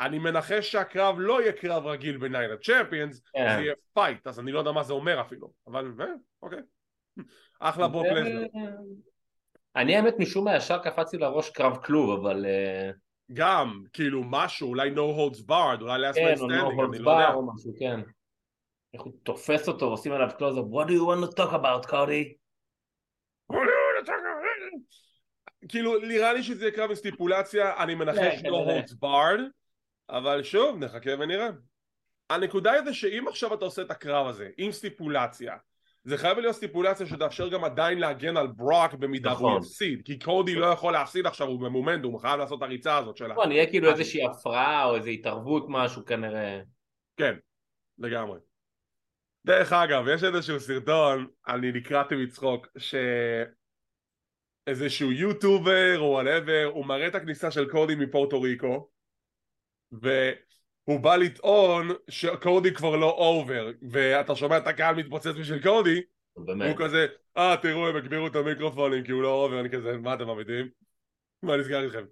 [0.00, 3.56] אני מנחש שהקרב לא יהיה קרב רגיל ב Night of Champions yeah.
[3.56, 6.06] זה יהיה fight אז אני לא יודע מה זה אומר אפילו אבל אה,
[6.42, 6.58] אוקיי
[7.60, 8.46] אחלה ברוק לזנר
[9.76, 12.90] אני האמת משום מה ישר קפצתי לראש קרב כלוב אבל אה,
[13.32, 17.32] גם כאילו משהו אולי no holds barred אולי last כן, man standing אני לא יודע
[17.32, 18.00] או משהו, כן.
[18.94, 21.90] איך הוא תופס אותו ועושים עליו close up what do you want to talk about
[21.90, 22.34] קודי?
[23.52, 25.05] what do you want to talk about?
[25.68, 29.40] כאילו נראה לי שזה יקרה בסטיפולציה אני מנחש no holds barred
[30.10, 31.48] אבל שוב נחכה ונראה.
[32.30, 35.56] הנקודה היא זה שאם עכשיו אתה עושה את הקרב הזה עם סטיפולציה
[36.04, 39.52] זה חייב להיות סטיפולציה שתאפשר גם עדיין להגן על ברוק במידה נכון.
[39.52, 42.96] הוא יפסיד כי קודי לא יכול להפסיד עכשיו הוא במומנטום הוא חייב לעשות את הריצה
[42.96, 43.34] הזאת שלה.
[43.34, 46.60] נכון יהיה כאילו איזושהי הפרעה או איזו התערבות משהו כנראה.
[47.16, 47.34] כן
[47.98, 48.38] לגמרי.
[49.44, 52.94] דרך אגב יש איזשהו סרטון אני נקרעתי מצחוק ש...
[54.66, 58.88] איזשהו יוטובר או whatever, הוא מראה את הכניסה של קודי מפורטו ריקו
[59.92, 66.00] והוא בא לטעון שקודי כבר לא over ואתה שומע את הקהל מתפוצץ בשביל קודי
[66.36, 66.68] באמת.
[66.68, 70.14] הוא כזה, אה תראו הם הגבירו את המיקרופונים כי הוא לא over, אני כזה, מה
[70.14, 70.68] אתם אמיתיים?
[71.42, 72.04] מה נסגר איתכם?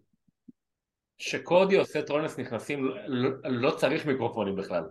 [1.18, 4.82] שקודי עושה entrance נכנסים לא, לא צריך מיקרופונים בכלל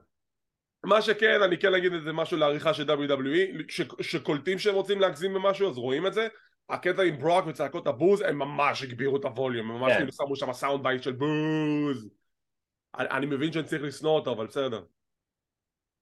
[0.83, 3.63] מה שכן, אני כן אגיד איזה משהו לעריכה של WWE,
[4.01, 6.27] שקולטים שהם רוצים להגזים במשהו אז רואים את זה
[6.69, 9.97] הקטע עם ברוק וצעקות הבוז הם ממש הגבירו את הווליום, הם ממש כן.
[9.97, 12.09] כאילו שמו שם sound bite של בוז
[12.97, 14.83] אני, אני מבין שאני צריך לשנוא אותו אבל בסדר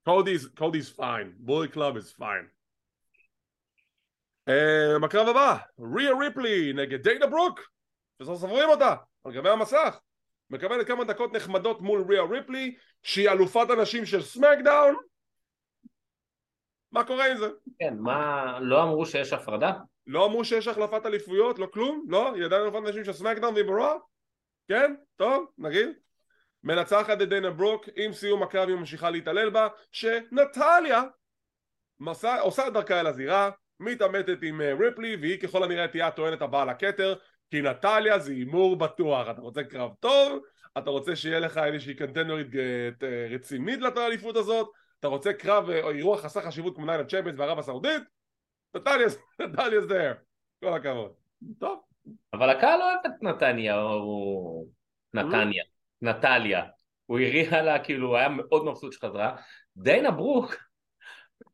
[0.08, 2.46] Cody's, Cody's fine, Bullet Club is fine.
[4.48, 5.58] Uh, בקרב הבא,
[5.96, 7.60] ריה ריפלי נגד דיינה ברוק,
[8.20, 8.94] סוף סוף רואים אותה,
[9.24, 10.00] על גבי המסך.
[10.50, 14.96] מקבלת כמה דקות נחמדות מול ריה ריפלי, שהיא אלופת הנשים של סמקדאון.
[16.92, 17.46] מה קורה עם זה?
[17.78, 19.72] כן, מה, לא אמרו שיש הפרדה?
[20.06, 22.04] לא אמרו שיש החלפת אליפויות, לא כלום?
[22.08, 22.34] לא?
[22.34, 23.94] היא עדיין אלופת הנשים של סמקדאון והיא ב Raw?
[24.68, 24.94] כן?
[25.16, 25.88] טוב, נגיד.
[26.64, 31.02] מנצחת את דיינה ברוק, עם סיום הקרב היא ממשיכה להתעלל בה, שנטליה
[32.00, 36.42] מסע, עושה את דרכה אל הזירה, מתעמתת עם אה, ריפלי, והיא ככל הנראה תהיה הטוענת
[36.42, 37.14] הבאה לכתר,
[37.50, 39.28] כי נטליה זה הימור בטוח.
[39.30, 40.42] אתה רוצה קרב טוב,
[40.78, 42.54] אתה רוצה שיהיה לך איזושהי קנטנדרית
[43.02, 47.38] אה, רצינית לאליפות הזאת, אתה רוצה קרב או אה, אירוע חסר חשיבות כמו ניילה צ'מפיונס
[47.38, 48.02] וערב הסעודית,
[49.40, 50.12] נטליה זה
[50.60, 51.12] כל הכבוד.
[51.58, 51.80] טוב.
[52.32, 54.66] אבל הקהל אוהב את נתניה או
[55.14, 55.64] נתניה.
[56.02, 56.64] נטליה,
[57.06, 59.36] הוא הריע לה, כאילו, הוא היה מאוד מבסוט שחזרה.
[59.76, 60.56] דיינה ברוק,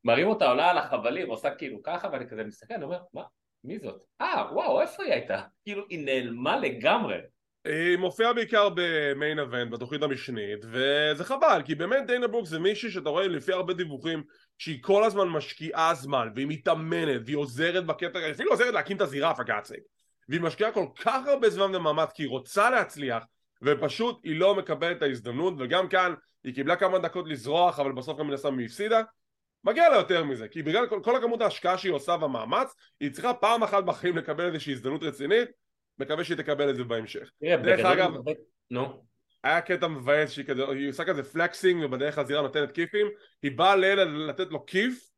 [0.04, 3.22] מרים אותה, עולה על החבלים, עושה כאילו ככה, ואני כזה מסתכל, אני אומר, מה?
[3.64, 4.02] מי זאת?
[4.20, 5.42] אה, וואו, איפה היא הייתה?
[5.64, 7.16] כאילו, היא נעלמה לגמרי.
[7.64, 12.90] היא מופיעה בעיקר במיין אבנט, בתוכנית המשנית, וזה חבל, כי באמת דיינה ברוק זה מישהי
[12.90, 14.22] שאתה רואה לפי הרבה דיווחים
[14.59, 19.03] שהיא כל הזמן משקיעה זמן, והיא מתאמנת, והיא עוזרת בקטע, היא אפילו עוזרת להקים את
[19.03, 19.79] הזירה, פגאצק.
[20.29, 23.25] והיא משקיעה כל כך הרבה זמן ומאמץ, כי היא רוצה להצליח,
[23.62, 28.18] ופשוט היא לא מקבלת את ההזדמנות וגם כאן היא קיבלה כמה דקות לזרוח אבל בסוף
[28.18, 29.03] גם מן הסתם היא הפסידה.
[29.64, 33.35] מגיע לה יותר מזה כי בגלל כל, כל הכמות ההשקעה שהיא עושה והמאמץ היא צריכה
[33.35, 35.49] פעם אחת בחיים לקבל איזושהי הזדמנות רצינית
[35.99, 37.31] מקווה שהיא תקבל את זה בהמשך.
[37.42, 38.12] דרך אגב
[38.71, 39.08] נו
[39.44, 43.07] היה קטע מבאס שהיא כזה, היא עושה כזה פלקסינג ובדרך הזירה נותנת כיפים
[43.42, 45.11] היא באה לילה לתת לו כיף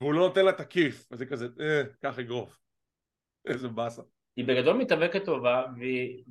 [0.00, 2.58] והוא לא נותן לה את הכיף אז היא כזה אה, קח אגרוף
[3.46, 4.02] איזה באסה
[4.36, 6.22] היא בגדול מתאבקת טובה והיא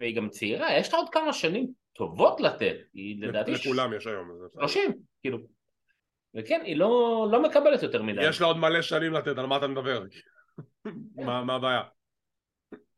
[0.00, 3.50] והיא גם צעירה, יש לה עוד כמה שנים טובות לתת, היא לדעתי...
[3.50, 4.30] לכולם יש היום.
[4.52, 5.38] 30, כאילו.
[6.34, 8.28] וכן, היא לא, לא מקבלת יותר מדי.
[8.28, 10.02] יש לה עוד מלא שנים לתת, על מה אתה מדבר?
[11.26, 11.82] מה, מה הבעיה?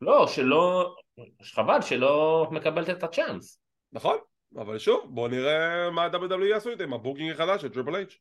[0.01, 0.95] לא, שלא...
[1.43, 3.61] חבל שלא מקבלת את הצ'אנס.
[3.93, 4.17] נכון,
[4.55, 8.17] אבל שוב, בוא נראה מה ה-WWE יעשו איתם, ה booking החדש של טריפל אייץ'.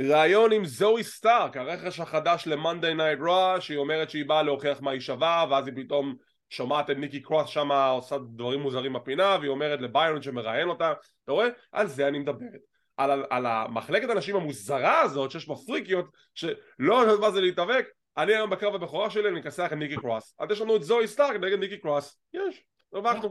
[0.00, 4.90] ראיון עם זוהי סטארק, הרכש החדש ל-Monday Night Raw, שהיא אומרת שהיא באה להוכיח מה
[4.90, 6.14] היא שווה, ואז היא פתאום
[6.50, 10.92] שומעת את ניקי קרוס שם עושה דברים מוזרים בפינה והיא אומרת לביירון שמראיין אותה.
[11.24, 11.48] אתה רואה?
[11.72, 12.60] על זה אני מדברת.
[12.96, 18.34] על, על המחלקת הנשים המוזרה הזאת שיש בה פריקיות שלא יודעת מה זה להתאבק אני
[18.34, 20.34] היום בקרב הבכורה שלי אני אכסח את ניקי קרוס.
[20.38, 22.18] אז יש לנו את זוהי סטארק נגד ניקי קרוס.
[22.34, 23.30] יש, הרווחנו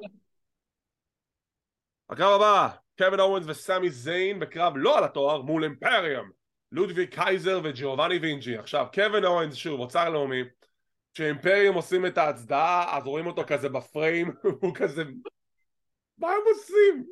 [2.09, 6.29] הקרב הבא קווין אורנס וסמי זיין בקרב לא על התואר מול אימפריום.
[6.71, 8.57] לודווי קייזר וג'ובאני וינצ'י.
[8.57, 10.41] עכשיו קווין אורנס שוב אוצר לאומי
[11.13, 15.03] כשאימפריום עושים את ההצדעה אז רואים אותו כזה בפריים הוא כזה
[16.17, 17.05] מה הם עושים?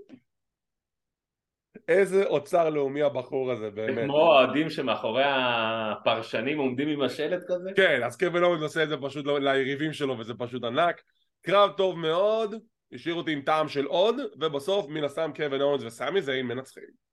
[1.87, 4.05] איזה אוצר לאומי הבחור הזה באמת.
[4.05, 7.69] כמו האוהדים שמאחורי הפרשנים עומדים עם השלט כזה?
[7.75, 11.01] כן אז קווין אורנס עושה את זה פשוט ליריבים שלו וזה פשוט ענק.
[11.41, 12.55] קרב טוב מאוד
[12.93, 17.07] השאיר אותי עם טעם של עוד ובסוף מן הסתם קווין אורנס וסמי זיין מנצחים.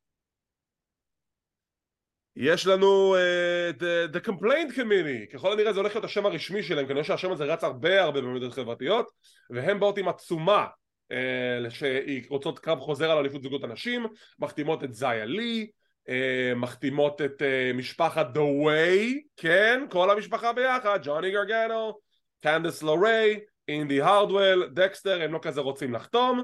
[2.37, 3.80] יש לנו uh,
[4.16, 7.64] The Complaint Committee, ככל הנראה זה הולך להיות השם הרשמי שלהם, כנראה שהשם הזה רץ
[7.64, 9.10] הרבה הרבה במדינות חברתיות,
[9.50, 10.66] והם באות עם עצומה
[11.12, 14.06] uh, שהיא רוצות קרב חוזר על אליפות זוגות הנשים,
[14.38, 15.70] מחתימות את זיה לי,
[16.08, 21.98] uh, מחתימות את uh, משפחת The Way, כן, כל המשפחה ביחד, ג'וני גרגנו,
[22.42, 26.42] קנדס לוריי, אינדי הרדוול, דקסטר, הם לא כזה רוצים לחתום,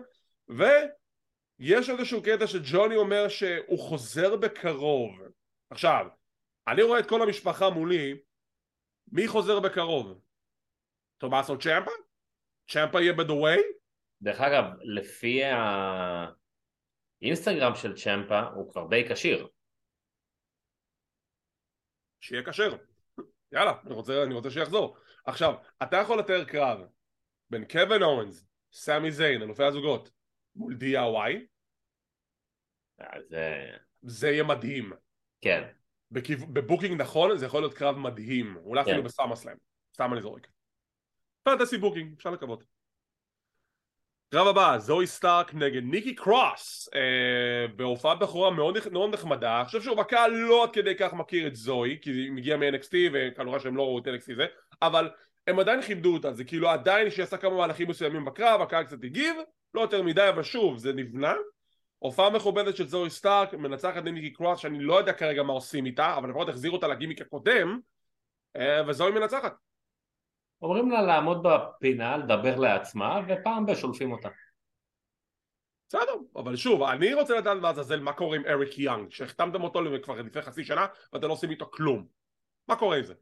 [0.48, 5.11] ויש איזשהו קטע שג'וני אומר שהוא חוזר בקרוב
[5.70, 6.06] עכשיו,
[6.68, 8.20] אני רואה את כל המשפחה מולי,
[9.12, 10.20] מי חוזר בקרוב?
[11.18, 11.90] תומאסו צ'מפה?
[12.68, 13.56] צ'מפה יהיה בדווי?
[14.22, 15.40] דרך אגב, לפי
[17.20, 19.48] האינסטגרם של צ'מפה הוא כבר די כשיר.
[22.20, 22.76] שיהיה כשר.
[23.52, 24.96] יאללה, אני רוצה, אני רוצה שיחזור.
[25.24, 26.78] עכשיו, אתה יכול לתאר קרב
[27.50, 30.10] בין קווין אורנס, סמי זיין, אלופי הזוגות,
[30.56, 31.32] מול DIY?
[33.28, 33.70] זה...
[34.02, 34.92] זה יהיה מדהים.
[35.40, 35.68] כן.
[36.10, 36.46] בכיו...
[36.46, 38.90] ב booking נכון זה יכול להיות קרב מדהים, אולי כן.
[38.90, 39.56] אפילו בסאמר סלאם,
[39.94, 40.46] סתם אני זורק.
[41.42, 42.64] fantasy booking, אפשר לקוות.
[44.32, 49.82] קרב הבא, זואי סטארק נגד ניקי קרוס אה, בהופעת בכורה מאוד, מאוד נחמדה אני חושב
[49.82, 53.76] שהוא בקהל לא עד כדי כך מכיר את זואי כי היא מגיעה מ-NXT וכנראה שהם
[53.76, 54.46] לא ראו את NXT זה
[54.82, 55.10] אבל
[55.50, 59.04] הם עדיין כיבדו אותה זה כאילו עדיין שהיא עשה כמה מהלכים מסוימים בקרב הקהל קצת
[59.04, 59.36] הגיב
[59.74, 61.34] לא יותר מדי אבל שוב זה נבנה
[62.00, 66.16] הופעה מכובדת של זוהי סטארק, מנצחת ניקי קרוס שאני לא יודע כרגע מה עושים איתה,
[66.16, 67.80] אבל לפחות החזירו אותה לגימיק הקודם,
[68.56, 69.54] אה, וזוהי מנצחת.
[70.62, 74.28] אומרים לה לעמוד בפינה, לדבר לעצמה, ופעם בשולפים אותה.
[75.88, 80.22] בסדר, אבל שוב, אני רוצה לדעת לעזאזל מה קורה עם אריק יאנג, שהחתמתם אותו כבר
[80.22, 82.06] לפני חצי שנה ואתם לא עושים איתו כלום.
[82.68, 83.14] מה קורה עם זה?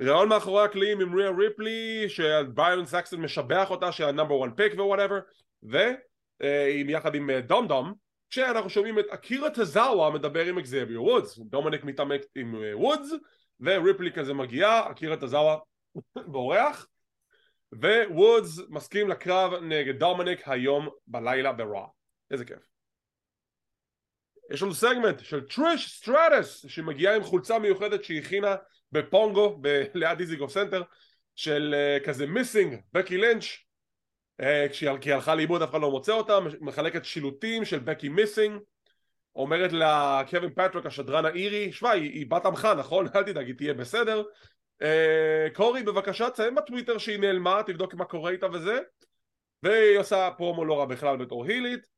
[0.00, 4.72] רעיון מאחורי הקלעים עם ריה ריפלי שביירון סקסטון משבח אותה שהיא ה number 1 pick
[4.74, 5.18] ו whatever
[5.62, 7.94] ועם יחד עם דום אה, דום
[8.30, 11.38] כשאנחנו שומעים את אקירה טזאווה מדבר עם אקזביו וודס.
[11.38, 13.12] דומניק מתעמק עם וודס
[13.60, 15.56] וריפלי כזה מגיעה אקירה טזאווה
[16.32, 16.86] בורח
[18.10, 21.86] ווודס מסכים לקרב נגד דומניק היום בלילה ברואו
[22.30, 22.68] איזה כיף.
[24.50, 28.56] יש לנו סגמנט של טריש סטרטס שמגיעה עם חולצה מיוחדת שהיא הכינה
[28.92, 30.82] בפונגו ב- ליד דיזנגוף סנטר
[31.36, 33.44] של אה, כזה missing בקי לינץ'
[34.42, 38.60] אה, כשהיא כי הלכה לאיבוד אף אחד לא מוצא אותה מחלקת שילוטים של בקי missing
[39.34, 43.06] אומרת לקווין פטריק השדרן האירי שמע היא, היא בת עמך נכון?
[43.16, 44.22] אל תדאג היא תהיה בסדר
[44.82, 44.86] אה,
[45.54, 48.78] קורי בבקשה תציין בטוויטר שהיא נעלמה תבדוק מה קורה איתה וזה
[49.62, 51.97] והיא עושה פרומו לא רע בכלל בתור הילית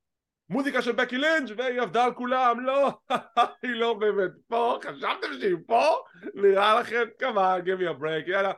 [0.51, 2.99] מוזיקה של בקי לינץ' והיא עבדה על כולם, לא,
[3.63, 5.97] היא לא באמת פה, חשבתם שהיא פה?
[6.35, 8.53] נראה לכם כמה, give me a break, יאללה,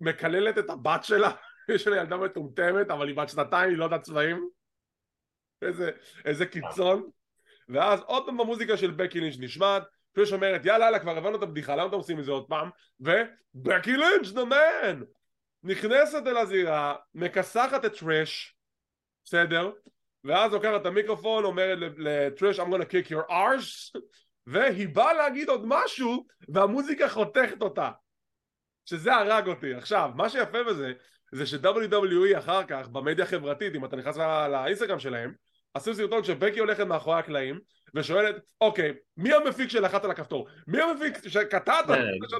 [0.00, 1.30] מקללת את הבת שלה,
[1.74, 4.48] יש לה ילדה מטומטמת, אבל היא בת שנתיים, היא לא יודעת צבעים,
[5.62, 5.90] איזה,
[6.24, 7.10] איזה קיצון,
[7.68, 11.42] ואז עוד פעם המוזיקה של בקי לינץ' נשמעת, פיש אומרת יאללה יאללה כבר הבנו את
[11.42, 12.70] הבדיחה למה אתם עושים את זה עוד פעם?
[13.00, 15.02] ובקי לינץ' דה מן
[15.62, 18.56] נכנסת אל הזירה מכסחת את טרש
[19.24, 19.72] בסדר
[20.26, 24.00] ואז לוקחת את המיקרופון, אומרת לטריש I'm gonna kick your arse
[24.46, 27.90] והיא באה להגיד עוד משהו והמוזיקה חותכת אותה
[28.84, 29.74] שזה הרג אותי.
[29.74, 30.92] עכשיו, מה שיפה בזה
[31.32, 34.16] זה ש-WWE אחר כך במדיה החברתית, אם אתה נכנס
[34.50, 35.32] לאינסטגרם שלהם
[35.74, 37.60] עשו סרטון שבקי הולכת מאחורי הקלעים
[37.94, 40.48] ושואלת, אוקיי, מי המפיק שלחץ על הכפתור?
[40.66, 41.84] מי המפיק שקטעת?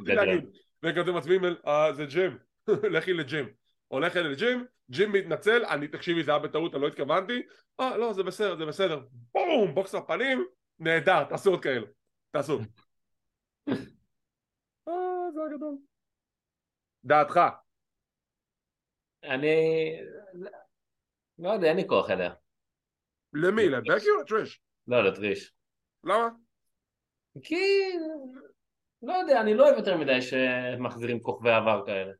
[0.06, 0.44] להגיד.
[0.82, 2.38] וכזה מצביעים, אה, זה ג'ים,
[2.94, 3.65] לכי לג'ים.
[3.88, 7.42] הולך אל לג'ים, ג'ים מתנצל, אני תקשיבי זה היה בטעות, אני לא התכוונתי,
[7.80, 10.44] אה לא זה בסדר, זה בסדר, בום, בוקס לפנים,
[10.78, 11.86] נהדר, תעשו עוד כאלו,
[12.30, 12.58] תעשו.
[14.88, 15.76] אה זה הגדול.
[17.04, 17.40] דעתך.
[19.24, 19.56] אני
[21.38, 22.34] לא יודע, אין לי כוח אליה.
[23.32, 23.68] למי?
[23.68, 24.60] לבקי או לטריש?
[24.86, 25.54] לא, לטריש.
[26.04, 26.28] למה?
[27.42, 27.56] כי...
[29.02, 32.12] לא יודע, אני לא אוהב יותר מדי שמחזירים כוכבי עבר כאלה.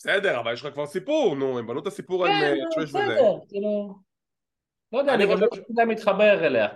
[0.00, 2.98] בסדר, אבל יש לך כבר סיפור, נו, הם בנו את הסיפור כן, נו, טריש וזה.
[2.98, 3.98] בסדר, כאילו...
[4.92, 6.68] לא יודע, אני חושב לא יודע מתחבר אליה.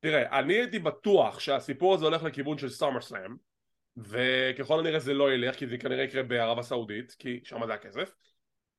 [0.00, 3.36] תראה, אני הייתי בטוח שהסיפור הזה הולך לכיוון של סאמר סלאם
[3.96, 8.14] וככל הנראה זה לא ילך כי זה כנראה יקרה בערב הסעודית כי שם זה הכסף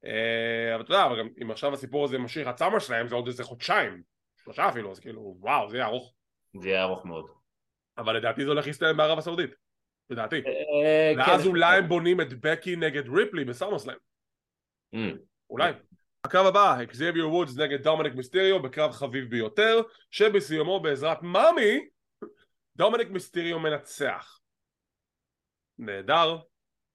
[0.06, 3.16] אה, אבל אתה יודע, אבל גם אם עכשיו הסיפור הזה ממשיך עד סאמר סלאם זה
[3.16, 4.02] עוד איזה חודשיים
[4.44, 6.14] שלושה אפילו, אז כאילו וואו זה יהיה ארוך
[6.62, 7.26] זה יהיה ארוך מאוד.
[7.98, 9.67] אבל לדעתי זה הולך להסתיים בערב הסעודית
[10.10, 11.48] לדעתי אה, ואז כן.
[11.48, 13.98] אולי הם בונים את בקי נגד ריפלי בסאמר סלאם
[14.94, 15.18] אמ,
[15.50, 15.72] אולי.
[16.24, 21.88] הקרב הבא, אקזיביו וודס נגד דומניק מיסטריו בקרב חביב ביותר, שבסיומו בעזרת מאמי,
[22.76, 24.40] דומניק מיסטריו מנצח.
[25.80, 26.38] נהדר,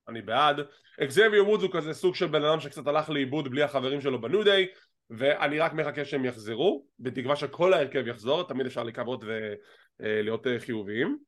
[0.08, 0.60] אני בעד.
[1.02, 4.44] אקזיביו וודס הוא כזה סוג של בן אדם שקצת הלך לאיבוד בלי החברים שלו בניו
[4.44, 4.66] דיי,
[5.10, 9.24] ואני רק מחכה שהם יחזרו, בתקווה שכל ההרכב יחזור, תמיד אפשר לקוות
[10.00, 11.18] ולהיות חיוביים.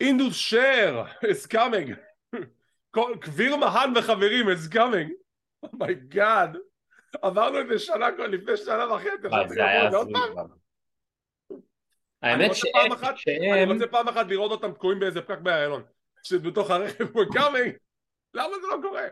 [0.00, 1.92] אינדוס שר, is coming.
[3.20, 5.12] וויר מהן וחברים, is coming.
[5.62, 6.56] oh my god.
[7.22, 9.08] עברנו את זה שנה, לפני שנה וחצי.
[9.32, 10.12] אה, זה היה הזוי
[12.22, 12.92] האמת שהם,
[13.54, 15.82] אני רוצה פעם אחת לראות אותם תקועים באיזה פקק באיילון.
[16.22, 17.78] שבתוך הרכב we're coming.
[18.34, 19.06] למה זה לא קורה?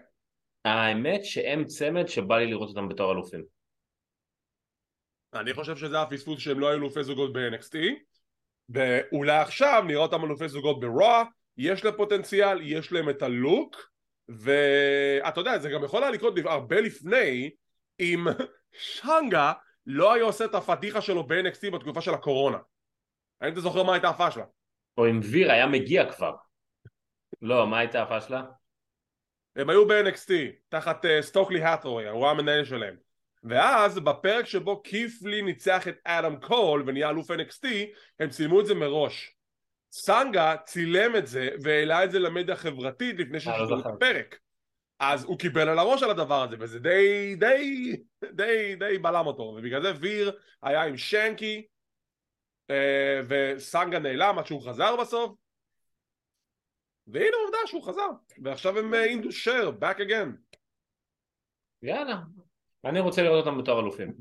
[0.64, 3.44] האמת שהם צמד שבא לי לראות אותם בתור אלופים.
[5.34, 7.76] אני חושב שזה הפספוס שהם לא היו אלופי זוגות ב-NXT
[8.68, 11.24] ואולי עכשיו נראה אותם אלופי זוגות ב-Raw
[11.56, 13.90] יש להם פוטנציאל, יש להם את הלוק
[14.28, 17.50] ואתה יודע, זה גם יכול היה לקרות הרבה לפני
[18.00, 18.24] אם
[18.72, 19.52] שנגה
[19.86, 22.58] לא היה עושה את הפדיחה שלו ב-NXT בתקופה של הקורונה
[23.40, 24.44] האם אתה זוכר מה הייתה ההפעה שלה?
[24.98, 26.34] או אם ויר היה מגיע כבר.
[27.42, 28.44] לא, מה הייתה הבעיה שלה?
[29.56, 30.30] הם היו ב-NXT
[30.68, 32.96] תחת אה, סטוקלי האתוויי, הוא היה המנהל שלהם
[33.48, 37.66] ואז בפרק שבו קית' לי ניצח את אדם קול ונהיה אלוף NXT
[38.20, 39.36] הם צילמו את זה מראש.
[39.92, 43.86] סנגה צילם את זה והעלה את זה למדיה החברתית לפני אה, לא ששידרו את.
[43.86, 44.38] הפרק.
[44.98, 47.96] אז הוא קיבל על הראש על הדבר הזה וזה די די
[48.32, 49.42] די די בלם אותו.
[49.42, 51.66] ובגלל זה ויר היה עם שנקי
[52.70, 55.32] אה, וסנגה נעלם עד שהוא חזר בסוף.
[57.06, 58.08] והנה עובדה שהוא חזר.
[58.42, 60.56] ועכשיו הם אינדו שר back again.
[61.82, 62.16] יאללה.
[62.84, 64.12] אני רוצה לראות אותם בתור אלופים.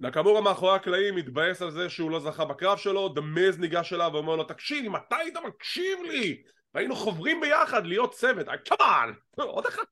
[0.00, 4.36] נקמורה מאחורי הקלעים מתבאס על זה שהוא לא זכה בקרב שלו, דמז ניגש אליו ואומר
[4.36, 6.42] לו תקשיב אם אתה היית מקשיב לי
[6.74, 9.82] והיינו חוברים ביחד להיות צוות, כמובן, עוד אחד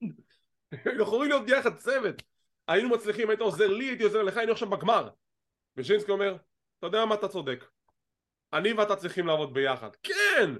[0.85, 2.23] היינו יכולים להיות יחד צוות.
[2.69, 5.09] היינו מצליחים, היית עוזר לי, הייתי עוזר לך, היינו עכשיו בגמר.
[5.77, 6.37] ושינסקי אומר,
[6.79, 7.65] אתה יודע מה, אתה צודק.
[8.53, 9.91] אני ואתה צריכים לעבוד ביחד.
[10.03, 10.51] כן!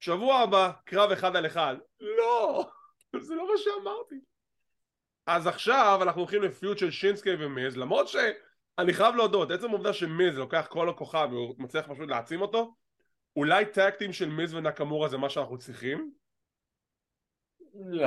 [0.00, 1.76] שבוע הבא, קרב אחד על אחד.
[2.00, 2.66] לא!
[3.26, 4.16] זה לא מה שאמרתי.
[5.26, 10.38] אז עכשיו אנחנו הולכים לפיוט של שינסקי ומיז, למרות שאני חייב להודות, עצם העובדה שמיז
[10.38, 12.74] לוקח כל הכוכב והוא מצליח פשוט להעצים אותו,
[13.36, 16.12] אולי טקטים של מיז ונקמורה זה מה שאנחנו צריכים?
[17.74, 18.06] לא.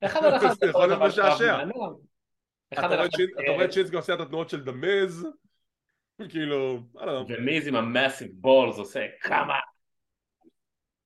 [0.00, 1.56] אחד על אחד זה יכול להיות משעשע.
[1.56, 1.70] מעניין.
[2.74, 2.86] אתה
[3.52, 5.26] רואה את שינסקי עושה את התנועות של דה מיז,
[6.30, 7.32] כאילו, I don't know.
[7.38, 9.54] ומיז עם ה massive balls עושה כמה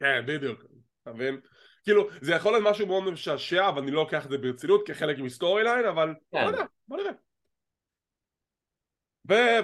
[0.00, 0.64] כן, בדיוק,
[1.02, 1.40] אתה מבין?
[1.84, 5.18] כאילו, זה יכול להיות משהו מאוד משעשע, אבל אני לא לוקח את זה ברצינות כחלק
[5.18, 6.44] מ storyline, אבל כן.
[6.44, 7.12] לא יודע, בוא נראה.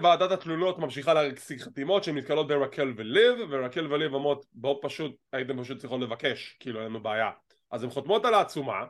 [0.01, 5.63] וועדת התלונות ממשיכה להשיג חתימות שהן נתקלות ברקל וליב, ורקל וליב אומרות בואו פשוט, הייתם
[5.63, 7.31] פשוט צריכות לבקש, כאילו אין לנו בעיה.
[7.71, 8.85] אז הן חותמות על העצומה,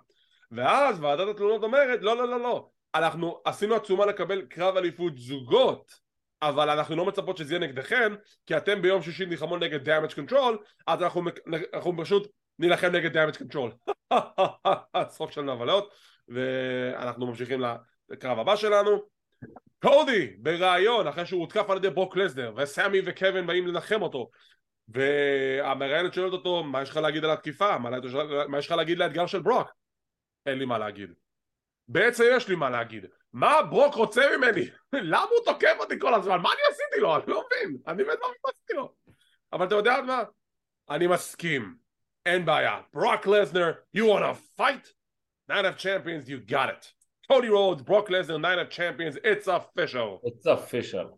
[0.53, 5.95] ואז ועדת התלונות אומרת לא לא לא לא, אנחנו עשינו עצומה לקבל קרב אליפות זוגות,
[6.43, 8.15] אבל אנחנו לא מצפות שזה יהיה נגדכם,
[8.47, 10.57] כי אתם ביום שישי נלחמו נגד damage control,
[10.87, 11.23] אז אנחנו,
[11.75, 12.29] אנחנו פשוט
[12.61, 13.93] נילחם נגד damage control.
[15.09, 15.95] צחוק של נבלות,
[16.29, 17.61] ואנחנו ממשיכים
[18.09, 19.03] לקרב הבא שלנו.
[19.83, 24.31] קודי בריאיון אחרי שהוא הותקף על ידי ברוק לסנר וסמי וקווין באים לנחם אותו.
[24.89, 27.79] והמראיינת שואלת אותו מה יש לך להגיד על התקיפה?
[28.49, 29.71] מה יש לך להגיד לאתגר של ברוק?
[30.47, 31.11] אין לי מה להגיד.
[31.89, 33.07] בעצם יש לי מה להגיד.
[33.33, 34.65] מה ברוק רוצה ממני?
[34.93, 36.41] למה הוא תוקף אותי כל הזמן?
[36.41, 37.17] מה אני עשיתי לו?
[37.17, 37.77] אני לא מבין.
[37.87, 38.95] אני באמת לא מבין לו.
[39.53, 40.23] אבל אתה יודע מה?
[40.91, 41.75] אני מסכים
[42.27, 44.87] אין בעיה ברוק לסנר you wanna fight
[45.51, 50.27] night of champions you got it קודי רודס, ברוק לסנר, night of champions, it's official.
[50.27, 51.17] it's official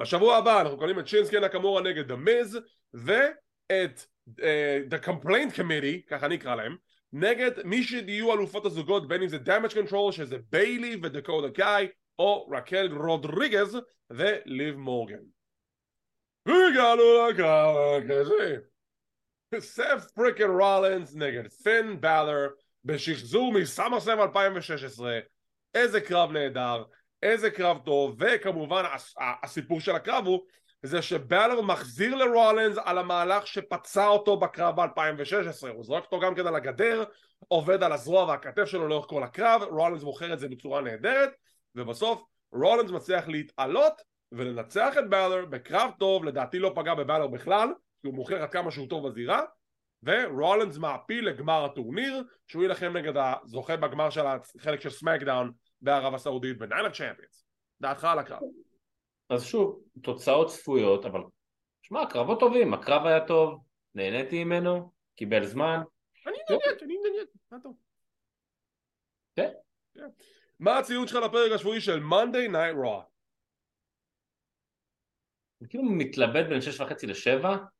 [0.00, 2.56] בשבוע הבא אנחנו קוראים את שינסקי נקמורה נגד The Miz
[2.94, 4.42] ואת uh,
[4.90, 6.76] The Complaint Committee, ככה אני אקרא להם,
[7.12, 11.88] נגד מי שיהיו אלופות הזוגות בין אם זה Damage Control שזה ביילי ודקודה קאי
[12.18, 13.78] או רקל רודריגז
[14.10, 15.22] וליב מורגן.
[16.46, 18.56] והגענו לקרב הכזה.
[19.60, 22.48] סף פריקן רולנס נגד פין בלר
[22.84, 25.18] בשחזור מסמרסם 2016
[25.74, 26.84] איזה קרב נהדר
[27.22, 28.84] איזה קרב טוב וכמובן
[29.42, 30.40] הסיפור של הקרב הוא
[30.82, 36.46] זה שבלר מחזיר לרולנס על המהלך שפצע אותו בקרב ב-2016 הוא זורק אותו גם כן
[36.46, 37.04] על הגדר
[37.48, 41.30] עובד על הזרוע והכתף שלו לאורך כל הקרב רולנס מוכר את זה בצורה נהדרת
[41.74, 44.02] ובסוף רולנס מצליח להתעלות
[44.32, 47.68] ולנצח את בלר בקרב טוב לדעתי לא פגע בבלר בכלל
[48.04, 49.42] כי הוא מוכר עד כמה שהוא טוב בזירה
[50.02, 56.58] ורולנס מעפיל לגמר הטורניר שהוא יילחם נגד הזוכה בגמר של החלק של סמקדאון בערב הסעודית
[56.58, 57.46] בניינה צ'מפיונס
[57.80, 58.40] דעתך על הקרב
[59.30, 61.20] אז שוב תוצאות צפויות אבל
[61.82, 65.80] שמע קרבות טובים הקרב היה טוב נהניתי ממנו קיבל זמן
[66.26, 67.76] אני נהנית, אני נהנית, מה טוב
[69.36, 69.50] כן.
[69.94, 70.08] כן.
[70.60, 73.02] מה הציון שלך לפרק השבועי של Monday Night Raw?
[75.60, 77.73] אני כאילו מתלבט בין שש וחצי לשבע אני,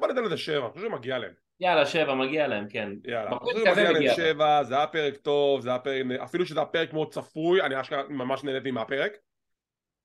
[0.00, 1.32] בוא ניתן לזה שבע, אני חושב שמגיע להם.
[1.60, 2.88] יאללה שבע מגיע להם כן.
[3.04, 4.16] יאללה, אני חושב שמגיע להם.
[4.16, 7.80] שבע, זה היה פרק טוב, זה היה פרק, אפילו שזה היה פרק מאוד צפוי, אני
[7.80, 9.12] אשכרה ממש נהניתי מהפרק.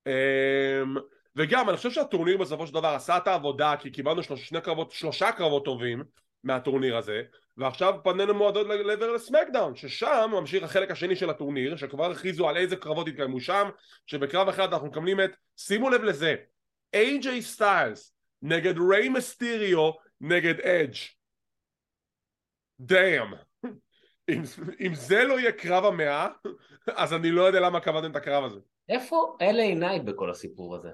[0.07, 0.95] אמ,
[1.36, 4.91] וגם אני חושב שהטורניר בסופו של דבר עשה את העבודה כי קיבלנו שלוש, שני קרבות,
[4.91, 6.03] שלושה קרבות טובים
[6.43, 7.22] מהטורניר הזה
[7.57, 12.76] ועכשיו פנינו מועדות לעבר לסמקדאון ששם ממשיך החלק השני של הטורניר שכבר הכריזו על איזה
[12.76, 13.70] קרבות יתקיימו שם
[14.05, 16.36] שבקרב אחד אנחנו מקבלים את שימו לב לזה
[16.95, 20.96] AJ סטיילס נגד ריי מסטיריו נגד אדג'
[22.80, 23.34] דאם
[24.30, 24.42] אם,
[24.80, 26.28] אם זה לא יהיה קרב המאה
[26.88, 28.60] אז אני לא יודע למה קבעתם את הקרב הזה
[28.90, 30.90] איפה אל איי נייט בכל הסיפור הזה?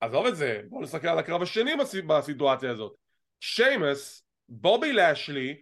[0.00, 2.94] עזוב את זה, בואו נסתכל על הקרב השני בס- בסיטואציה הזאת.
[3.40, 5.60] שיימס, בובי לאשלי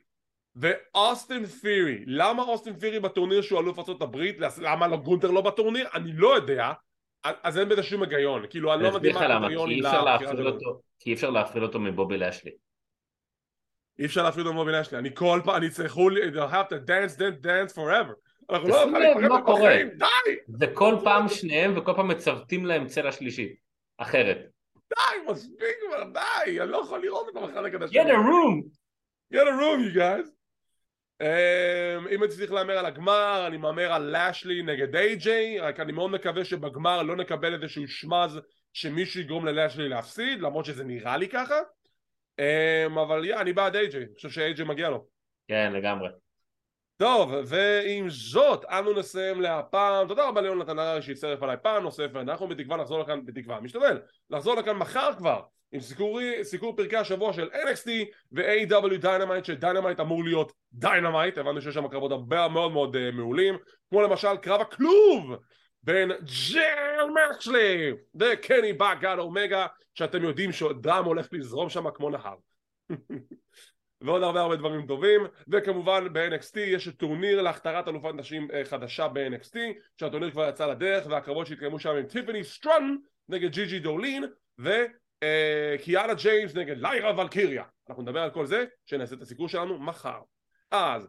[0.57, 2.05] ואוסטין פירי.
[2.07, 4.37] למה אוסטין פירי בטורניר שהוא אלוף הברית?
[4.59, 5.89] למה לא גונטר לא בטורניר?
[5.95, 6.73] אני לא יודע.
[7.25, 8.47] אז אין בזה שום היגיון.
[8.51, 10.55] כאילו, אני לא מבין לך מה הקריטריונים
[10.99, 12.51] כי אי אפשר להפריד אותו מבובי לאשלי.
[13.99, 14.99] אי אפשר להפריד אותו מבובי לאשלי.
[14.99, 15.67] אני כל פעם, אני
[16.11, 18.15] לי, they'll have to dance, dance, dance forever.
[18.51, 19.61] אנחנו לא לב להיפרד מה קורה.
[19.61, 20.37] בחיים, די!
[20.59, 23.57] זה כל פעם שניהם וכל פעם מצוותים להם צלע שלישית.
[23.99, 24.39] אחרת.
[24.75, 26.61] די, מספיק כבר, די!
[26.61, 28.03] אני לא יכול לראות אחד נגד השני.
[28.03, 28.69] get a room!
[29.35, 30.40] get a room you guys
[32.11, 36.11] אם אני צריך להמר על הגמר אני מהמר על לאשלי נגד איי-ג'יי רק אני מאוד
[36.11, 38.41] מקווה שבגמר לא נקבל איזשהו שמז
[38.73, 41.61] שמישהו יגרום ללאשלי להפסיד למרות שזה נראה לי ככה
[42.41, 45.07] אמ, אבל yeah, אני בעד איי-ג'יי אני חושב שאיי-ג'יי מגיע לו
[45.49, 46.09] כן לגמרי.
[46.97, 50.09] טוב, ועם זאת, אנו נסיים להפעם.
[50.09, 52.17] תודה רבה ליונתן הררי שהצטרף עליי פעם נוספת.
[52.17, 54.01] אנחנו בתקווה לחזור לכאן, בתקווה, משתדל,
[54.31, 55.41] לחזור לכאן מחר כבר,
[55.73, 57.91] עם סיקורי, סיקור פרקי השבוע של NXT
[58.33, 63.59] ו-AEW דיינמייט, שדיינמייט אמור להיות דיינמייט, הבנתי שיש שם קרבות הרבה מאוד מאוד אה, מעולים,
[63.91, 65.37] כמו למשל קרב הכלוב
[65.83, 66.11] בין
[66.53, 72.37] ג'ון מוקסלי וקני באגד אומגה, שאתם יודעים שדם הולך לזרום שם כמו נהר.
[74.03, 79.57] ועוד הרבה הרבה דברים טובים וכמובן ב-NXT יש טורניר להכתרת אלופת נשים אה, חדשה ב-NXT
[79.97, 82.99] שהטורניר כבר יצא לדרך והקרבות שהתקיימו שם עם טיפני סטרטון
[83.29, 84.25] נגד ג'י ג'י דולין
[85.25, 87.65] וקיאנה ג'יימס נגד לירה ולקיריה.
[87.89, 90.21] אנחנו נדבר על כל זה שנעשה את הסיקור שלנו מחר.
[90.71, 91.09] אז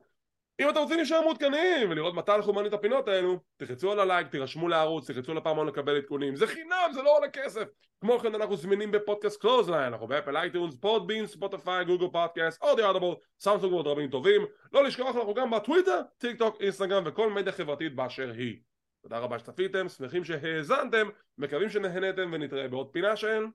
[0.62, 4.28] אם אתם רוצים להישאר מעודכנים ולראות מתי אנחנו מעלים את הפינות האלו תחצו על הלייק,
[4.28, 6.36] תירשמו לערוץ, תחצו לפעמון לקבל עדכונים.
[6.36, 7.64] זה חינם, זה לא עולה כסף.
[8.02, 13.16] כמו כן אנחנו זמינים בפודקאסט Clothesline אנחנו ב Apple iTunes, Podbean, Spotify, Google Podcast, Audible,
[13.40, 14.46] Samsung ועוד רבים טובים.
[14.74, 18.58] לא לשכוח אנחנו גם בטוויטר, טיק טוק, אינסטגרם וכל מדיה חברתית באשר היא.
[19.02, 23.46] תודה רבה שצפיתם, שמחים שהאזנתם מקווים שנהנתם ונתראה בעוד פינה של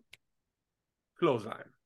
[1.17, 1.69] קלוזליין